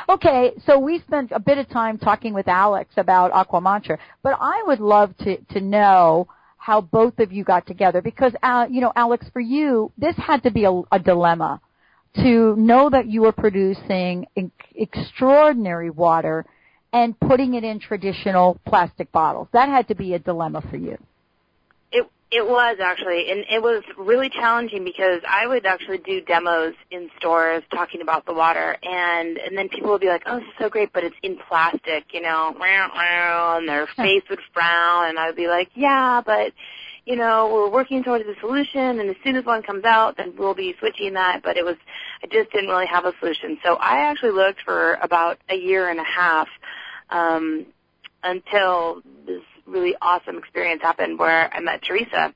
[0.09, 4.62] Okay, so we spent a bit of time talking with Alex about Aquamantra, but I
[4.66, 6.26] would love to, to know
[6.64, 10.42] how both of you got together because, uh, you know, Alex, for you, this had
[10.42, 11.60] to be a, a dilemma
[12.14, 14.26] to know that you were producing
[14.74, 16.46] extraordinary water
[16.90, 19.46] and putting it in traditional plastic bottles.
[19.52, 20.96] That had to be a dilemma for you.
[22.31, 27.09] It was actually, and it was really challenging because I would actually do demos in
[27.18, 30.55] stores talking about the water, and and then people would be like, "Oh, this is
[30.59, 35.27] so great, but it's in plastic," you know, and their face would frown, and I
[35.27, 36.53] would be like, "Yeah, but."
[37.07, 40.33] You know, we're working towards a solution, and as soon as one comes out, then
[40.39, 41.43] we'll be switching that.
[41.43, 41.77] But it was,
[42.22, 43.59] I just didn't really have a solution.
[43.62, 46.49] So I actually looked for about a year and a half
[47.11, 47.66] um,
[48.22, 52.34] until this really awesome experience happened where I met Teresa,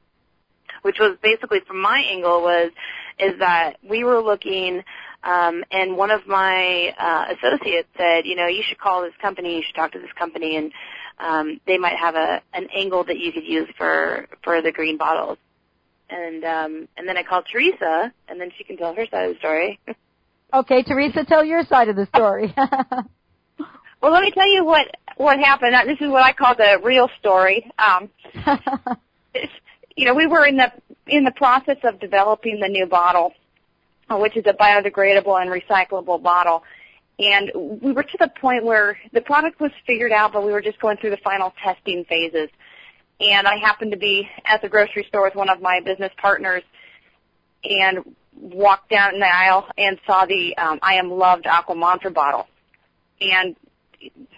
[0.82, 2.70] which was basically from my angle was
[3.18, 4.84] is that we were looking
[5.22, 9.56] um, and one of my uh, associates said, you know, you should call this company,
[9.56, 10.72] you should talk to this company, and
[11.18, 14.96] um, they might have a an angle that you could use for for the green
[14.96, 15.38] bottles.
[16.08, 19.34] And um, and then I called Teresa, and then she can tell her side of
[19.34, 19.80] the story.
[20.54, 22.54] okay, Teresa, tell your side of the story.
[24.00, 25.74] well, let me tell you what what happened.
[25.86, 27.70] This is what I call the real story.
[27.78, 28.08] Um,
[29.96, 30.72] you know, we were in the
[31.06, 33.32] in the process of developing the new bottle,
[34.08, 36.62] uh, which is a biodegradable and recyclable bottle.
[37.18, 37.50] And
[37.82, 40.78] we were to the point where the product was figured out, but we were just
[40.78, 42.48] going through the final testing phases.
[43.20, 46.62] And I happened to be at the grocery store with one of my business partners
[47.64, 52.46] and walked down the aisle and saw the um, I Am Loved Aqua Mantra bottle.
[53.20, 53.56] And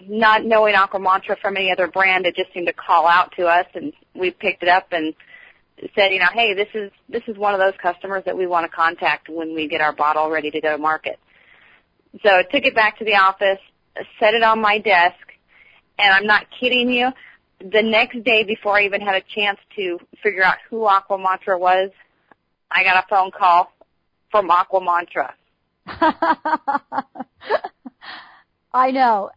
[0.08, 3.46] not knowing Aqua Mantra from any other brand, it just seemed to call out to
[3.46, 5.14] us, and we picked it up and
[5.94, 8.64] said, you know, hey, this is this is one of those customers that we want
[8.64, 11.18] to contact when we get our bottle ready to go to market.
[12.22, 13.60] So I took it back to the office,
[14.18, 15.16] set it on my desk,
[15.98, 17.10] and I'm not kidding you.
[17.60, 21.58] The next day, before I even had a chance to figure out who Aqua Mantra
[21.58, 21.90] was,
[22.70, 23.72] I got a phone call
[24.30, 25.34] from Aqua Mantra.
[28.72, 29.30] I know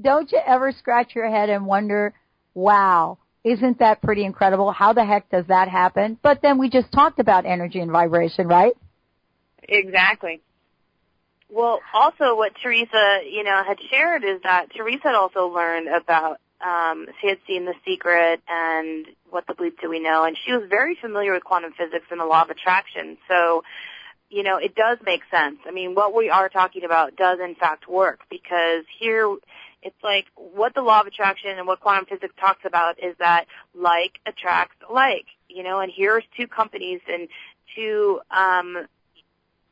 [0.00, 2.14] don't you ever scratch your head and wonder,
[2.54, 4.70] wow, isn't that pretty incredible?
[4.70, 6.18] How the heck does that happen?
[6.20, 8.74] But then we just talked about energy and vibration, right?
[9.62, 10.40] Exactly.
[11.48, 16.38] Well, also what Teresa, you know, had shared is that Teresa had also learned about,
[16.60, 20.52] um, she had seen The Secret and What the Bleep Do We Know, and she
[20.52, 23.16] was very familiar with quantum physics and the law of attraction.
[23.26, 23.64] So,
[24.28, 25.58] you know, it does make sense.
[25.66, 29.34] I mean, what we are talking about does in fact work because here
[29.82, 33.46] it's like what the law of attraction and what quantum physics talks about is that
[33.74, 37.28] like attracts like, you know, and here's two companies and
[37.74, 38.86] two um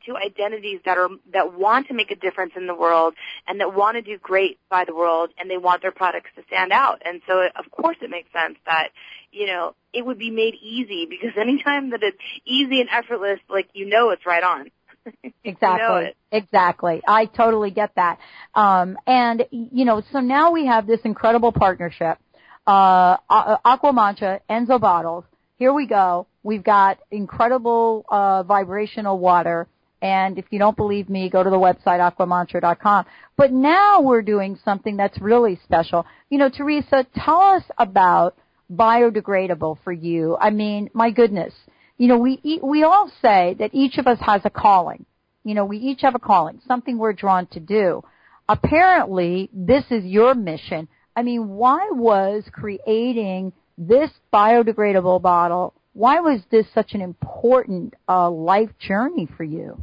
[0.06, 3.14] two identities that are that want to make a difference in the world
[3.46, 6.42] and that want to do great by the world and they want their products to
[6.46, 7.02] stand out.
[7.04, 8.88] And so it, of course it makes sense that
[9.30, 13.68] you know, it would be made easy because anytime that it's easy and effortless, like
[13.74, 14.70] you know it's right on.
[15.44, 16.14] exactly.
[16.30, 17.02] Exactly.
[17.06, 18.18] I totally get that.
[18.54, 22.18] Um, and you know, so now we have this incredible partnership.
[22.66, 25.24] Uh, Aqua Mantra, Enso bottles.
[25.56, 26.26] Here we go.
[26.42, 29.66] We've got incredible uh, vibrational water.
[30.00, 33.06] And if you don't believe me, go to the website aquamantra.com.
[33.36, 36.06] But now we're doing something that's really special.
[36.30, 38.36] You know, Teresa, tell us about
[38.72, 40.36] biodegradable for you.
[40.38, 41.54] I mean, my goodness
[41.98, 45.04] you know, we we all say that each of us has a calling.
[45.44, 48.02] You know, we each have a calling, something we're drawn to do.
[48.48, 50.88] Apparently, this is your mission.
[51.16, 55.74] I mean, why was creating this biodegradable bottle?
[55.92, 59.82] Why was this such an important uh, life journey for you?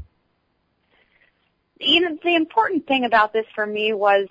[1.79, 4.27] You know, the important thing about this for me was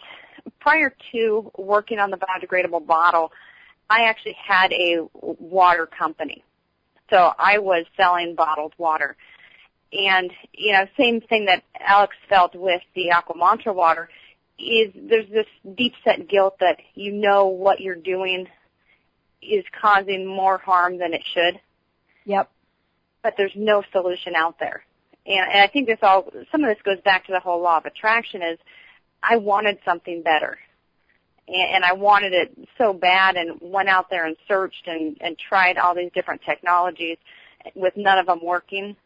[0.61, 3.32] prior to working on the biodegradable bottle,
[3.91, 6.43] I actually had a water company.
[7.11, 9.16] So I was selling bottled water.
[9.92, 14.09] And, you know, same thing that Alex felt with the Aqua Mantra water
[14.59, 15.46] is there's this
[15.76, 18.48] deep set guilt that you know what you're doing
[19.42, 21.61] is causing more harm than it should.
[22.24, 22.50] Yep.
[23.22, 24.84] But there's no solution out there.
[25.26, 27.78] And, and I think this all, some of this goes back to the whole law
[27.78, 28.59] of attraction is
[29.22, 30.59] I wanted something better.
[31.47, 35.76] And, I wanted it so bad and went out there and searched and, and tried
[35.76, 37.18] all these different technologies
[37.74, 38.97] with none of them working.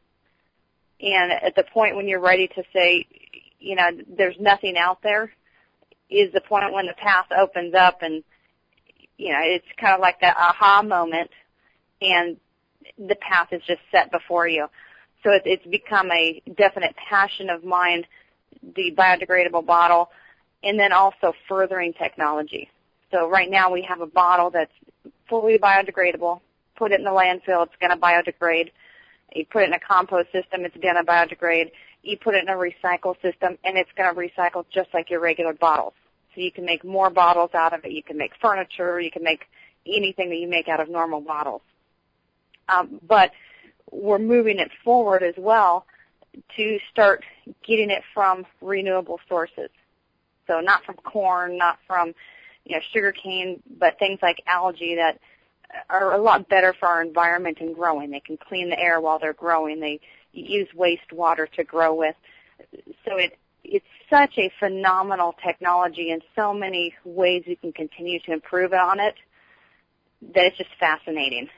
[1.00, 3.06] And at the point when you're ready to say,
[3.58, 5.32] you know, there's nothing out there,
[6.10, 8.22] is the point when the path opens up and,
[9.16, 11.30] you know, it's kind of like that aha moment
[12.00, 12.36] and
[12.98, 14.68] the path is just set before you.
[15.24, 18.04] So it, it's become a definite passion of mine,
[18.62, 20.10] the biodegradable bottle,
[20.62, 22.70] and then also furthering technology.
[23.10, 24.72] So right now we have a bottle that's
[25.28, 26.40] fully biodegradable.
[26.76, 28.70] Put it in the landfill, it's going to biodegrade.
[29.34, 31.70] You put it in a compost system, it's going to biodegrade.
[32.02, 35.20] You put it in a recycle system, and it's going to recycle just like your
[35.20, 35.94] regular bottles.
[36.34, 37.92] So you can make more bottles out of it.
[37.92, 39.00] You can make furniture.
[39.00, 39.46] You can make
[39.86, 41.62] anything that you make out of normal bottles.
[42.68, 43.32] Um, but
[43.90, 45.86] we're moving it forward as well
[46.56, 47.24] to start
[47.66, 49.70] getting it from renewable sources.
[50.48, 52.14] So not from corn, not from
[52.64, 55.20] you know sugar cane, but things like algae that
[55.88, 58.10] are a lot better for our environment and growing.
[58.10, 59.78] They can clean the air while they're growing.
[59.80, 60.00] They
[60.32, 62.16] use wastewater to grow with.
[63.04, 68.32] So it it's such a phenomenal technology and so many ways we can continue to
[68.32, 69.14] improve on it
[70.34, 71.48] that it's just fascinating.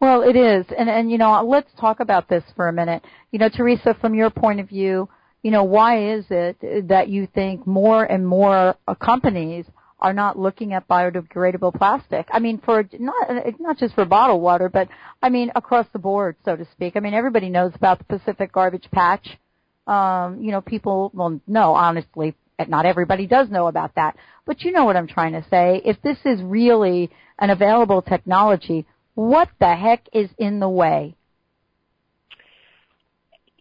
[0.00, 0.64] Well, it is.
[0.76, 3.04] And, and, you know, let's talk about this for a minute.
[3.32, 5.08] You know, Teresa, from your point of view,
[5.42, 9.64] you know, why is it that you think more and more companies
[10.00, 12.26] are not looking at biodegradable plastic?
[12.30, 14.88] I mean, for not not just for bottled water, but
[15.22, 16.96] I mean across the board, so to speak.
[16.96, 19.38] I mean, everybody knows about the Pacific Garbage Patch.
[19.86, 22.34] Um, you know, people well, no, honestly,
[22.66, 24.16] not everybody does know about that.
[24.44, 25.80] But you know what I'm trying to say.
[25.84, 31.14] If this is really an available technology, what the heck is in the way?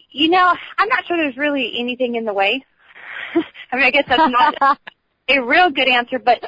[0.10, 2.66] You know, I'm not sure there's really anything in the way.
[3.72, 4.80] I mean, I guess that's not
[5.30, 6.44] a real good answer, but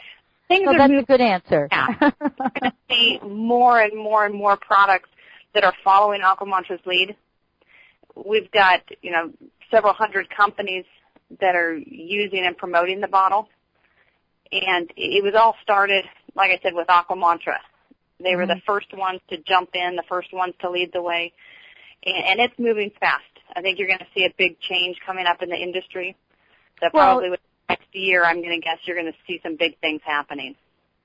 [0.48, 1.04] things well, are that's moving.
[1.04, 1.68] a good answer.
[1.72, 1.88] Yeah.
[2.02, 5.10] We're going to see more and more and more products
[5.54, 7.16] that are following Aquamantra's lead.
[8.16, 9.32] We've got, you know,
[9.72, 10.86] several hundred companies
[11.40, 13.50] that are using and promoting the bottle.
[14.52, 16.06] And it was all started,
[16.36, 17.58] like I said, with Aquamantra.
[18.20, 18.52] They were mm-hmm.
[18.52, 21.34] the first ones to jump in, the first ones to lead the way.
[22.04, 23.24] And, and it's moving fast.
[23.56, 26.16] I think you're going to see a big change coming up in the industry.
[26.82, 29.56] That well, probably with next year, I'm going to guess you're going to see some
[29.58, 30.56] big things happening.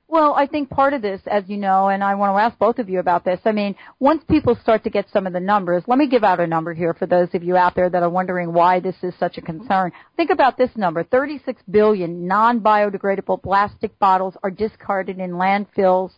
[0.06, 2.78] Well, I think part of this, as you know, and I want to ask both
[2.78, 3.40] of you about this.
[3.46, 6.40] I mean, once people start to get some of the numbers, let me give out
[6.40, 9.14] a number here for those of you out there that are wondering why this is
[9.18, 9.92] such a concern.
[10.16, 11.04] Think about this number.
[11.04, 16.10] 36 billion non-biodegradable plastic bottles are discarded in landfills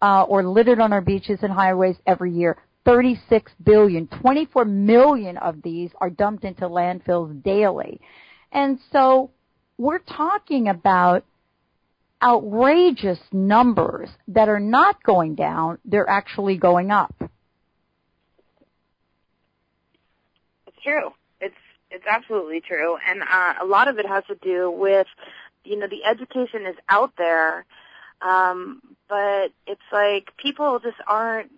[0.00, 2.56] uh, or littered on our beaches and highways every year.
[2.88, 4.06] 36 billion.
[4.06, 8.00] 24 million of these are dumped into landfills daily.
[8.50, 9.30] And so
[9.76, 11.26] we're talking about
[12.22, 17.14] outrageous numbers that are not going down, they're actually going up.
[20.66, 21.10] It's true.
[21.42, 21.54] It's
[21.90, 25.06] it's absolutely true, and uh, a lot of it has to do with,
[25.62, 27.66] you know, the education is out there,
[28.22, 31.50] um, but it's like people just aren't.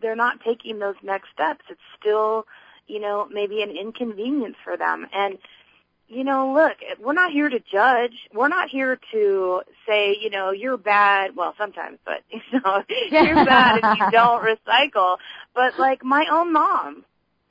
[0.00, 1.64] They're not taking those next steps.
[1.68, 2.46] It's still,
[2.86, 5.38] you know, maybe an inconvenience for them, and
[6.08, 8.14] you know, look, we're not here to judge.
[8.32, 11.36] We're not here to say, you know, you're bad.
[11.36, 15.18] Well, sometimes, but you know, you're bad if you don't recycle.
[15.54, 17.04] But like my own mom,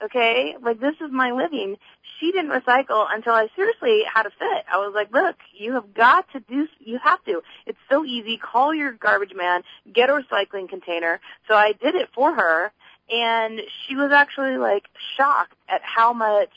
[0.03, 1.77] okay, like this is my living.
[2.19, 4.65] She didn't recycle until I seriously had a fit.
[4.71, 7.41] I was like, look, you have got to do, you have to.
[7.65, 8.37] It's so easy.
[8.37, 11.19] Call your garbage man, get a recycling container.
[11.47, 12.71] So I did it for her
[13.09, 14.85] and she was actually like
[15.15, 16.49] shocked at how much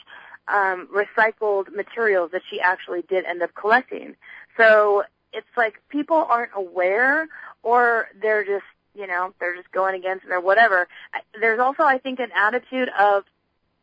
[0.49, 4.17] um, recycled materials that she actually did end up collecting.
[4.57, 7.29] So it's like people aren't aware
[7.63, 8.65] or they're just,
[8.95, 10.89] you know, they're just going against or whatever.
[11.39, 13.25] There's also, I think, an attitude of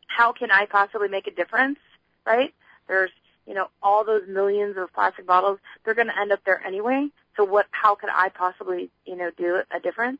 [0.07, 1.79] how can I possibly make a difference,
[2.25, 2.53] right?
[2.87, 3.11] There's,
[3.45, 7.07] you know, all those millions of plastic bottles, they're going to end up there anyway.
[7.35, 10.19] So what, how could I possibly, you know, do a difference?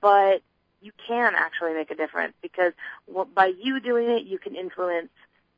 [0.00, 0.42] But
[0.80, 2.72] you can actually make a difference because
[3.34, 5.10] by you doing it, you can influence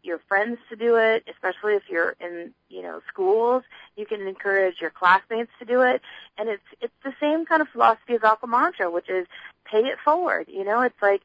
[0.04, 3.62] your friends to do it, especially if you're in, you know, schools.
[3.96, 6.02] You can encourage your classmates to do it.
[6.38, 9.26] And it's, it's the same kind of philosophy as Aqua Mantra, which is
[9.64, 10.46] pay it forward.
[10.48, 11.22] You know, it's like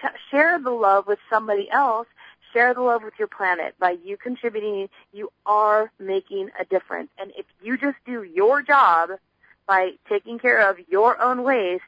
[0.00, 2.06] t- share the love with somebody else.
[2.52, 3.74] Share the love with your planet.
[3.78, 7.10] By you contributing, you are making a difference.
[7.18, 9.10] And if you just do your job
[9.66, 11.82] by taking care of your own waste,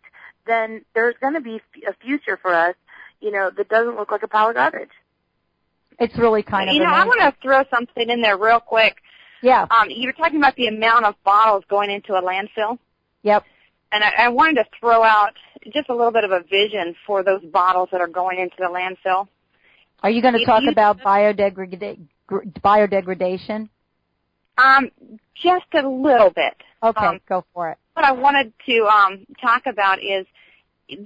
[0.46, 2.74] then there's going to be a future for us,
[3.20, 4.90] you know, that doesn't look like a pile of garbage.
[6.00, 6.74] It's really kind of.
[6.74, 7.02] You know, amazing.
[7.02, 8.96] I want to throw something in there real quick.
[9.42, 9.66] Yeah.
[9.70, 12.78] Um, you were talking about the amount of bottles going into a landfill.
[13.22, 13.44] Yep.
[13.92, 15.34] And I, I wanted to throw out
[15.72, 18.64] just a little bit of a vision for those bottles that are going into the
[18.66, 19.28] landfill.
[20.02, 21.98] Are you going to If talk you- about biodegrada-
[22.30, 23.68] biodegradation?
[24.58, 24.90] Um,
[25.34, 26.54] just a little bit.
[26.82, 27.78] Okay, Um, go for it.
[27.94, 30.26] what I wanted to um, talk about is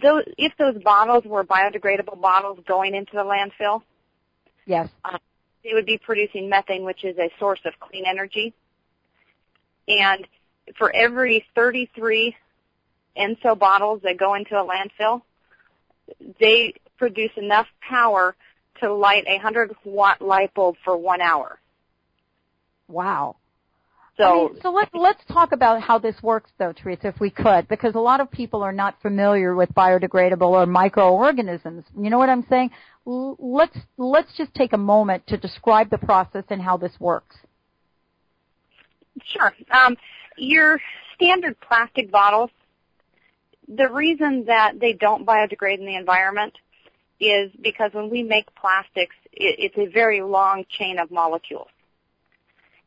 [0.02, 3.82] those, if those bottles were biodegradable bottles going into the landfill,
[4.66, 4.88] Yes.
[5.04, 5.18] Um,
[5.62, 8.54] they would be producing methane, which is a source of clean energy.
[9.88, 10.26] And
[10.76, 12.36] for every 33
[13.16, 15.22] ENSO bottles that go into a landfill,
[16.40, 18.34] they produce enough power
[18.80, 21.58] to light a 100 watt light bulb for one hour.
[22.88, 23.36] Wow.
[24.16, 27.30] So, I mean, so let's let's talk about how this works, though, Teresa, if we
[27.30, 31.84] could, because a lot of people are not familiar with biodegradable or microorganisms.
[31.98, 32.70] You know what I'm saying?
[33.08, 37.36] L- let's let's just take a moment to describe the process and how this works.
[39.24, 39.52] Sure.
[39.70, 39.96] Um,
[40.36, 40.80] your
[41.16, 42.50] standard plastic bottles,
[43.66, 46.54] the reason that they don't biodegrade in the environment
[47.18, 51.68] is because when we make plastics, it, it's a very long chain of molecules.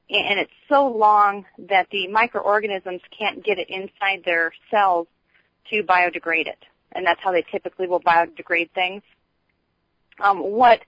[0.10, 5.08] And it's so long that the microorganisms can't get it inside their cells
[5.70, 6.64] to biodegrade it.
[6.93, 9.03] And that's how they typically will biodegrade things.
[10.20, 10.82] Um, what,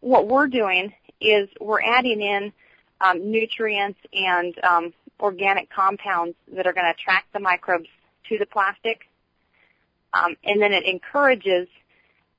[0.00, 2.52] what we're doing is we're adding in
[3.00, 7.88] um, nutrients and um, organic compounds that are going to attract the microbes
[8.28, 9.08] to the plastic.
[10.12, 11.68] Um, and then it encourages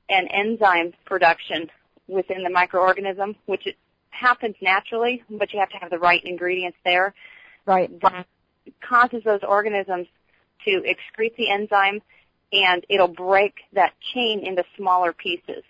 [0.10, 1.70] an enzyme production
[2.08, 3.68] within the microorganism, which
[4.10, 7.14] happens naturally, but you have to have the right ingredients there.
[7.66, 7.90] Right.
[8.02, 8.26] That
[8.88, 10.08] causes those organisms
[10.66, 12.02] to excrete the enzyme,
[12.52, 15.64] and it'll break that chain into smaller pieces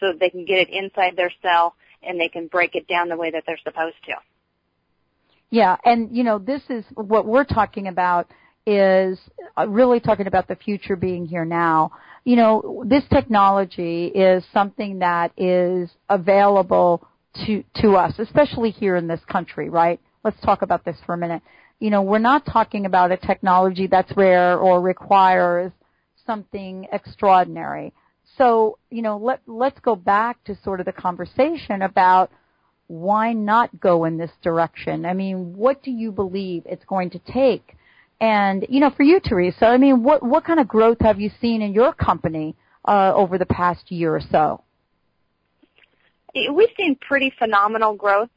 [0.00, 3.08] so that they can get it inside their cell and they can break it down
[3.08, 4.14] the way that they're supposed to.
[5.50, 8.28] Yeah, and you know, this is what we're talking about
[8.66, 9.18] is
[9.58, 11.92] uh, really talking about the future being here now.
[12.24, 17.06] You know, this technology is something that is available
[17.46, 20.00] to to us, especially here in this country, right?
[20.24, 21.42] Let's talk about this for a minute.
[21.80, 25.72] You know, we're not talking about a technology that's rare or requires
[26.26, 27.92] something extraordinary.
[28.38, 32.30] So, you know, let let's go back to sort of the conversation about
[32.86, 35.06] why not go in this direction?
[35.06, 37.76] I mean, what do you believe it's going to take?
[38.20, 41.30] And you know, for you, Teresa, I mean, what what kind of growth have you
[41.40, 42.54] seen in your company
[42.86, 44.62] uh, over the past year or so?
[46.34, 48.30] We've seen pretty phenomenal growth.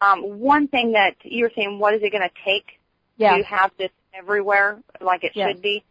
[0.00, 2.78] Um, one thing that you were saying, what is it going to take
[3.16, 3.36] Yeah.
[3.36, 5.50] to have this everywhere like it Yes.
[5.52, 5.84] should be?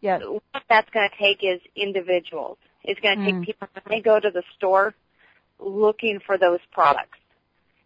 [0.00, 0.22] Yes.
[0.24, 2.58] What that's going to take is individuals.
[2.84, 3.38] It's going to Mm.
[3.38, 4.94] take people when they go to the store
[5.58, 7.18] looking for those products.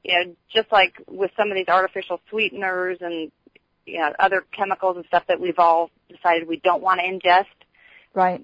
[0.04, 3.32] You know, just like with some of these artificial sweeteners and
[3.86, 7.46] you know other chemicals and stuff that we've all decided we don't want to ingest.
[8.12, 8.42] Right.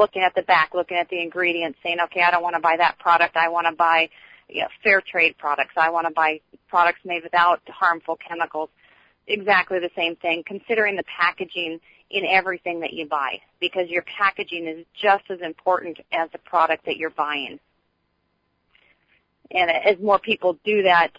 [0.00, 2.78] Looking at the back, looking at the ingredients, saying, okay, I don't want to buy
[2.78, 3.36] that product.
[3.36, 4.08] I want to buy
[4.48, 5.74] you know, fair trade products.
[5.76, 8.70] I want to buy products made without harmful chemicals.
[9.26, 10.42] Exactly the same thing.
[10.46, 15.98] Considering the packaging in everything that you buy because your packaging is just as important
[16.12, 17.60] as the product that you're buying.
[19.50, 21.10] And as more people do that,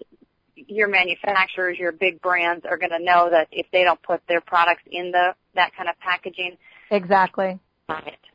[0.56, 4.42] your manufacturers, your big brands are going to know that if they don't put their
[4.42, 6.58] products in the that kind of packaging,
[6.90, 7.60] Exactly.
[7.88, 8.31] buy it.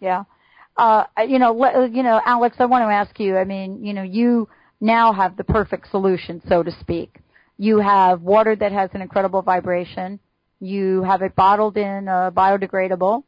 [0.00, 0.24] Yeah.
[0.76, 3.36] Uh, you know, you know, Alex, I want to ask you.
[3.36, 4.48] I mean, you know, you
[4.80, 7.18] now have the perfect solution, so to speak.
[7.58, 10.20] You have water that has an incredible vibration.
[10.60, 13.24] You have it bottled in uh, biodegradable,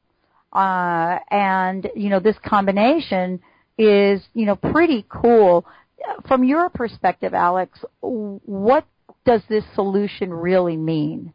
[0.53, 3.41] uh, and you know this combination
[3.79, 5.67] is you know pretty cool.
[6.29, 8.87] From your perspective, Alex, what
[9.25, 11.33] does this solution really mean?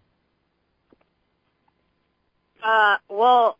[2.63, 3.57] Uh, well,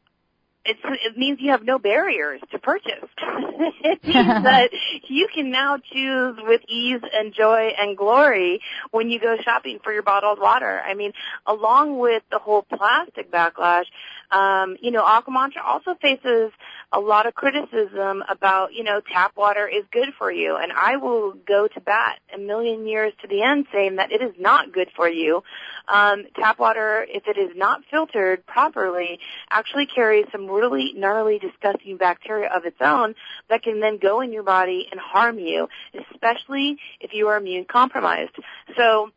[0.66, 3.09] it's, it means you have no barriers to purchase.
[3.18, 4.72] it means that
[5.07, 8.61] you can now choose with ease and joy and glory
[8.91, 10.82] when you go shopping for your bottled water.
[10.84, 11.13] I mean,
[11.45, 13.86] along with the whole plastic backlash,
[14.32, 16.52] um, you know, Aqua Mantra also faces
[16.92, 20.56] a lot of criticism about, you know, tap water is good for you.
[20.56, 24.22] And I will go to bat a million years to the end saying that it
[24.22, 25.44] is not good for you.
[25.88, 29.20] Um, tap water, if it is not filtered properly,
[29.50, 33.16] actually carries some really gnarly, disgusting bacteria of its own
[33.50, 35.68] that can then go in your body and harm you,
[36.12, 38.36] especially if you are immune compromised.
[38.78, 39.12] So,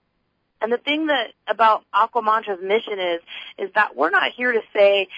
[0.60, 3.20] and the thing that about Aqua Mantra's mission is,
[3.58, 5.08] is that we're not here to say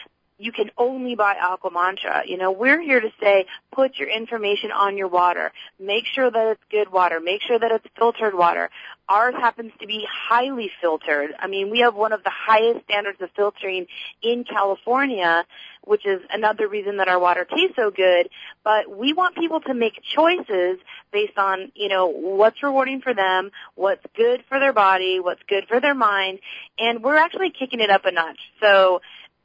[0.40, 2.22] you can only buy Aqua Mantra.
[2.26, 5.52] You know, we're here to say put your information on your water.
[5.78, 7.20] Make sure that it's good water.
[7.20, 8.70] Make sure that it's filtered water.
[9.10, 11.34] Ours happens to be highly filtered.
[11.36, 13.86] I mean, we have one of the highest standards of filtering
[14.22, 15.44] in California,
[15.82, 18.28] which is another reason that our water tastes so good.
[18.62, 20.78] But we want people to make choices
[21.12, 25.66] based on, you know, what's rewarding for them, what's good for their body, what's good
[25.66, 26.38] for their mind,
[26.78, 28.38] and we're actually kicking it up a notch.
[28.62, 29.00] So,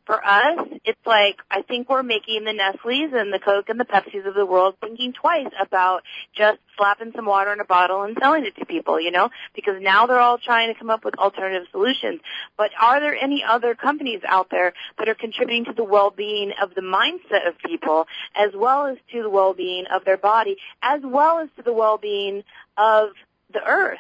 [0.06, 3.86] for us, it's like I think we're making the Nestle's and the Coke and the
[3.86, 6.04] Pepsis of the world thinking twice about
[6.36, 9.82] just slapping some water in a bottle and selling it to people, you know, because
[9.82, 12.22] now they're all trying to come up with alternative solutions.
[12.58, 16.76] But are there any other companies out there that are contributing to the well-being of
[16.76, 21.40] the mindset of people as well as to the well-being of their body as well
[21.40, 22.44] as to the well-being
[22.78, 23.10] of
[23.52, 24.00] the earth?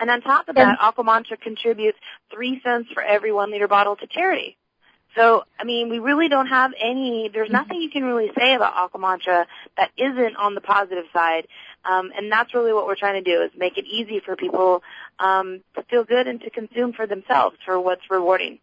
[0.00, 1.96] And on top of that, Aqua Mantra contributes
[2.30, 4.56] three cents for every one liter bottle to charity.
[5.16, 7.56] So, I mean, we really don't have any, there's mm-hmm.
[7.56, 9.46] nothing you can really say about Aqua Mantra
[9.76, 11.46] that isn't on the positive side.
[11.84, 14.82] Um, and that's really what we're trying to do is make it easy for people
[15.18, 18.58] um, to feel good and to consume for themselves for what's rewarding.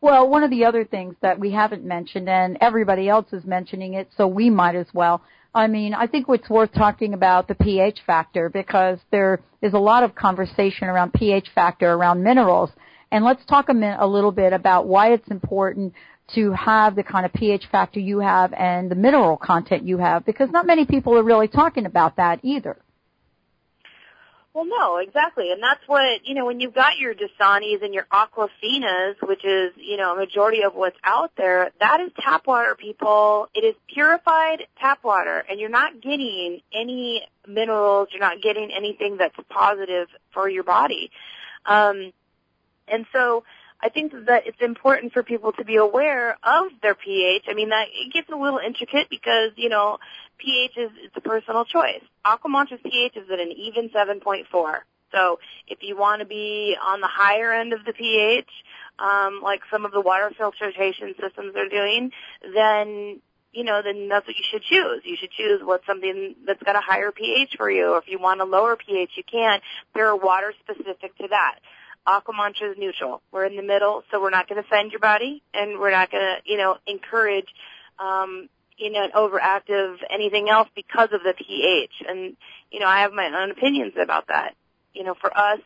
[0.00, 3.94] Well, one of the other things that we haven't mentioned, and everybody else is mentioning
[3.94, 5.22] it, so we might as well.
[5.54, 9.78] I mean, I think it's worth talking about the pH factor because there is a
[9.78, 12.70] lot of conversation around pH factor around minerals.
[13.12, 15.94] And let's talk a, minute, a little bit about why it's important
[16.34, 20.24] to have the kind of pH factor you have and the mineral content you have
[20.24, 22.76] because not many people are really talking about that either.
[24.52, 25.52] Well, no, exactly.
[25.52, 29.72] And that's what, you know, when you've got your Dasanis and your Aquafinas, which is,
[29.76, 33.48] you know, a majority of what's out there, that is tap water, people.
[33.54, 39.18] It is purified tap water, and you're not getting any minerals, you're not getting anything
[39.18, 41.12] that's positive for your body.
[41.64, 42.12] Um,
[42.88, 43.44] and so
[43.82, 47.44] I think that it's important for people to be aware of their pH.
[47.48, 49.98] I mean, that it gets a little intricate because, you know,
[50.38, 52.02] pH is it's a personal choice.
[52.24, 54.44] Aqua Mantra's pH is at an even 7.4.
[55.12, 58.48] So if you want to be on the higher end of the pH,
[58.98, 62.12] um, like some of the water filtration systems are doing,
[62.54, 63.20] then
[63.52, 65.02] you know, then that's what you should choose.
[65.04, 67.96] You should choose what's something that's got a higher pH for you.
[67.96, 69.60] If you want a lower pH, you can.
[69.92, 71.58] There are water specific to that.
[72.06, 73.22] Aqua Mantra is neutral.
[73.30, 76.10] We're in the middle, so we're not going to offend your body, and we're not
[76.10, 77.48] going to, you know, encourage,
[77.98, 78.48] um,
[78.78, 81.92] you know, an overactive anything else because of the pH.
[82.08, 82.36] And
[82.70, 84.54] you know, I have my own opinions about that.
[84.94, 85.60] You know, for us,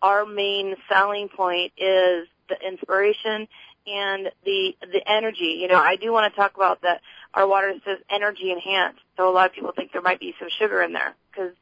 [0.00, 3.48] our main selling point is the inspiration
[3.86, 5.58] and the the energy.
[5.60, 7.00] You know, I do want to talk about that.
[7.34, 10.48] Our water says energy enhanced, so a lot of people think there might be some
[10.58, 11.52] sugar in there because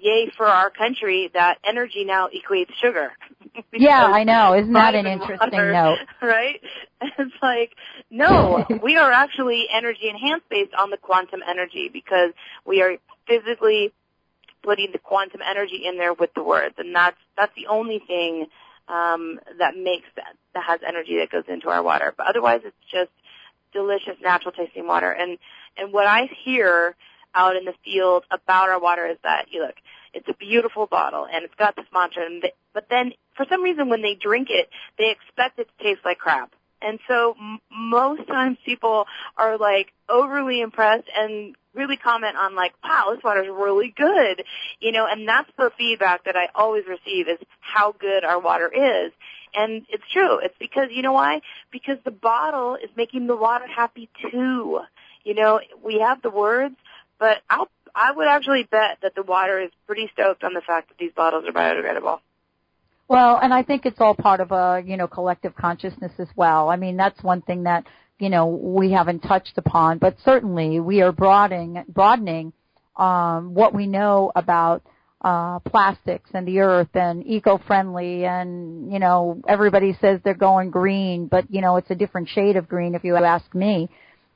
[0.00, 3.12] yay for our country that energy now equates sugar.
[3.72, 4.54] yeah, I know.
[4.54, 5.98] Isn't that an interesting water, note?
[6.22, 6.60] Right?
[7.00, 7.74] It's like,
[8.10, 12.32] no, we are actually energy enhanced based on the quantum energy because
[12.64, 12.96] we are
[13.26, 13.92] physically
[14.62, 18.46] putting the quantum energy in there with the words, and that's that's the only thing
[18.88, 22.12] um, that makes that that has energy that goes into our water.
[22.16, 23.10] But otherwise, it's just
[23.72, 25.10] delicious, natural tasting water.
[25.10, 25.38] And
[25.76, 26.94] and what I hear
[27.34, 29.76] out in the field about our water is that you look,
[30.12, 33.62] it's a beautiful bottle and it's got this mantra, and they, but then for some
[33.62, 34.68] reason when they drink it,
[34.98, 36.52] they expect it to taste like crap.
[36.82, 39.06] And so m- most times people
[39.36, 44.42] are like overly impressed and really comment on like, wow, this water is really good.
[44.80, 48.70] You know, and that's the feedback that I always receive is how good our water
[48.72, 49.12] is.
[49.54, 50.38] And it's true.
[50.38, 51.40] It's because, you know why?
[51.70, 54.80] Because the bottle is making the water happy too.
[55.24, 56.76] You know, we have the words,
[57.20, 60.88] but I'll, I would actually bet that the water is pretty stoked on the fact
[60.88, 62.18] that these bottles are biodegradable.
[63.06, 66.70] Well, and I think it's all part of a, you know, collective consciousness as well.
[66.70, 67.84] I mean, that's one thing that,
[68.18, 72.52] you know, we haven't touched upon, but certainly we are broadening, broadening,
[72.96, 74.82] um, what we know about,
[75.22, 81.26] uh, plastics and the earth and eco-friendly and, you know, everybody says they're going green,
[81.26, 83.90] but, you know, it's a different shade of green if you ask me.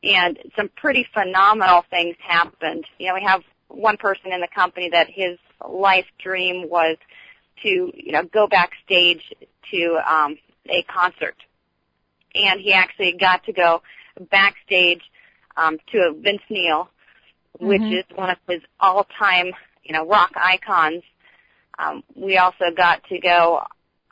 [0.02, 2.84] And some pretty phenomenal things happened.
[2.98, 6.96] You know, we have one person in the company that his life dream was
[7.62, 9.22] to, you know, go backstage
[9.70, 10.36] to um,
[10.68, 11.36] a concert
[12.34, 13.82] and he actually got to go
[14.30, 15.02] backstage
[15.56, 16.88] um, to a Vince Neil,
[17.58, 17.94] which mm-hmm.
[17.94, 19.52] is one of his all-time,
[19.82, 21.02] you know, rock icons.
[21.78, 23.62] Um, we also got to go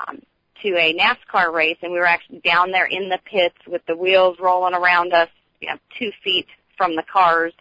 [0.07, 0.21] um,
[0.63, 3.97] to a NASCAR race, and we were actually down there in the pits with the
[3.97, 5.29] wheels rolling around us,
[5.61, 6.47] you know, two feet
[6.77, 7.53] from the cars.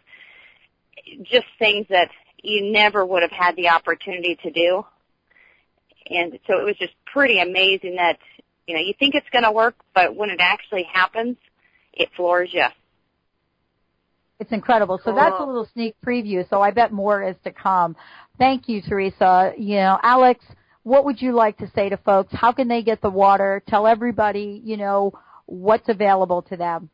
[1.22, 2.10] Just things that
[2.42, 4.84] you never would have had the opportunity to do.
[6.08, 8.18] And so it was just pretty amazing that
[8.66, 11.36] you know, you think it's going to work, but when it actually happens,
[11.92, 12.66] it floors you.
[14.38, 15.00] It's incredible.
[15.02, 16.46] So that's a little sneak preview.
[16.50, 17.96] So I bet more is to come.
[18.38, 19.54] Thank you, Teresa.
[19.56, 20.44] You know, Alex,
[20.82, 22.34] what would you like to say to folks?
[22.34, 23.62] How can they get the water?
[23.66, 25.12] Tell everybody, you know,
[25.46, 26.90] what's available to them.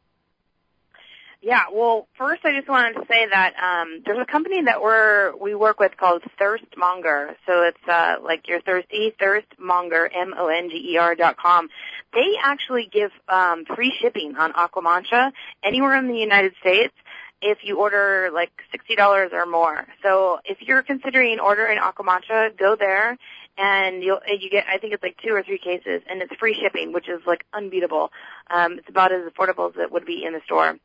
[1.45, 5.34] Yeah, well, first I just wanted to say that um, there's a company that we're
[5.36, 7.34] we work with called Thirstmonger.
[7.47, 11.68] So it's uh, like you're thirsty, Thirstmonger, M O N G E R dot com.
[12.14, 15.32] They actually give um, free shipping on Aqua Mantra
[15.64, 16.95] anywhere in the United States
[17.40, 19.84] if you order like sixty dollars or more.
[20.05, 23.18] So if you're considering ordering Aqua Mantra, go there
[23.59, 26.55] and you'll you get I think it's like two or three cases and it's free
[26.55, 28.12] shipping, which is like unbeatable.
[28.49, 30.76] Um, it's about as affordable as it would be in the store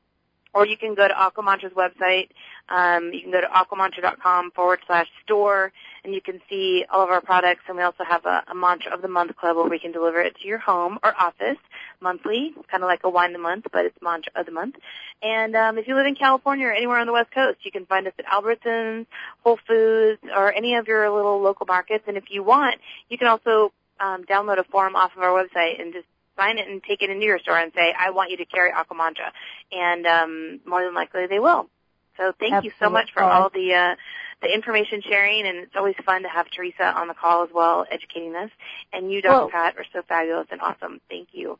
[0.53, 2.29] or you can go to Aquamantra's website.
[2.69, 5.71] Um, you can go to aquamantra.com forward slash store,
[6.03, 7.61] and you can see all of our products.
[7.67, 10.21] And we also have a, a mantra of the month club where we can deliver
[10.21, 11.57] it to your home or office
[12.01, 14.75] monthly, kind of like a wine the month, but it's mantra of the month.
[15.21, 17.85] And um, if you live in California or anywhere on the West Coast, you can
[17.85, 19.05] find us at Albertsons,
[19.43, 22.03] Whole Foods, or any of your little local markets.
[22.07, 22.75] And if you want,
[23.09, 26.05] you can also um, download a form off of our website and just
[26.37, 28.71] sign it and take it into your store and say, I want you to carry
[28.71, 29.33] Aqua Mantra.
[29.71, 31.69] And um, more than likely they will.
[32.17, 32.67] So thank Absolutely.
[32.67, 33.95] you so much for all the uh,
[34.41, 37.85] the information sharing, and it's always fun to have Teresa on the call as well,
[37.91, 38.51] educating us.
[38.93, 39.33] And you, Dr.
[39.33, 41.01] Well, Pat, are so fabulous and awesome.
[41.09, 41.57] Thank you.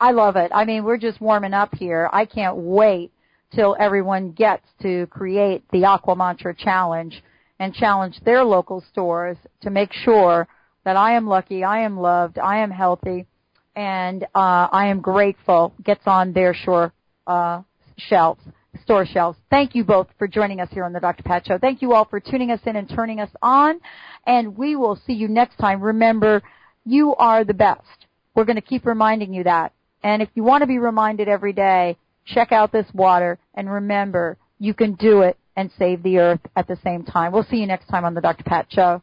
[0.00, 0.50] I love it.
[0.54, 2.08] I mean, we're just warming up here.
[2.12, 3.12] I can't wait
[3.54, 7.22] till everyone gets to create the Aqua Mantra Challenge
[7.58, 10.48] and challenge their local stores to make sure
[10.84, 13.26] that I am lucky, I am loved, I am healthy,
[13.74, 16.92] and uh, I am grateful gets on their shore
[17.26, 17.62] uh,
[17.96, 18.42] shelves,
[18.82, 19.38] store shelves.
[19.50, 21.22] Thank you both for joining us here on the Dr.
[21.22, 21.58] Pat Show.
[21.58, 23.80] Thank you all for tuning us in and turning us on,
[24.26, 25.80] and we will see you next time.
[25.80, 26.42] Remember,
[26.84, 28.06] you are the best.
[28.34, 29.72] We're going to keep reminding you that.
[30.02, 34.36] And if you want to be reminded every day, check out this water and remember,
[34.58, 37.32] you can do it and save the earth at the same time.
[37.32, 38.44] We'll see you next time on the Dr.
[38.44, 39.02] Pat Show.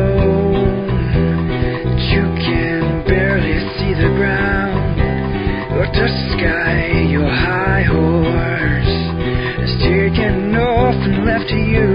[11.49, 11.87] your you,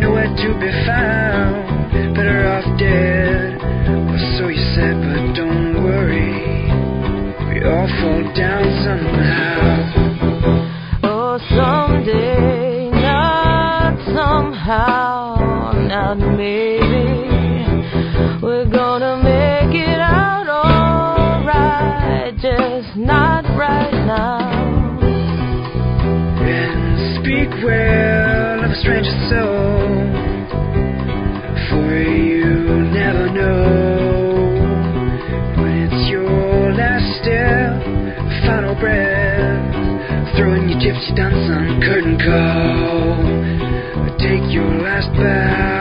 [0.00, 2.14] nowhere to be found.
[2.14, 3.60] Better off dead,
[4.08, 6.70] or so you said, but don't worry.
[7.48, 9.62] We all fall down somehow.
[11.04, 16.80] Oh, someday, not somehow, not maybe.
[18.42, 24.50] We're gonna make it out alright, just not right now.
[26.40, 28.31] And speak well
[28.82, 29.78] stranger's soul.
[31.70, 34.42] For you never know
[35.62, 37.78] when it's your last step,
[38.44, 40.34] final breath.
[40.36, 43.22] Throwing your gypsy dance on curtain call.
[44.18, 45.71] Take your last bow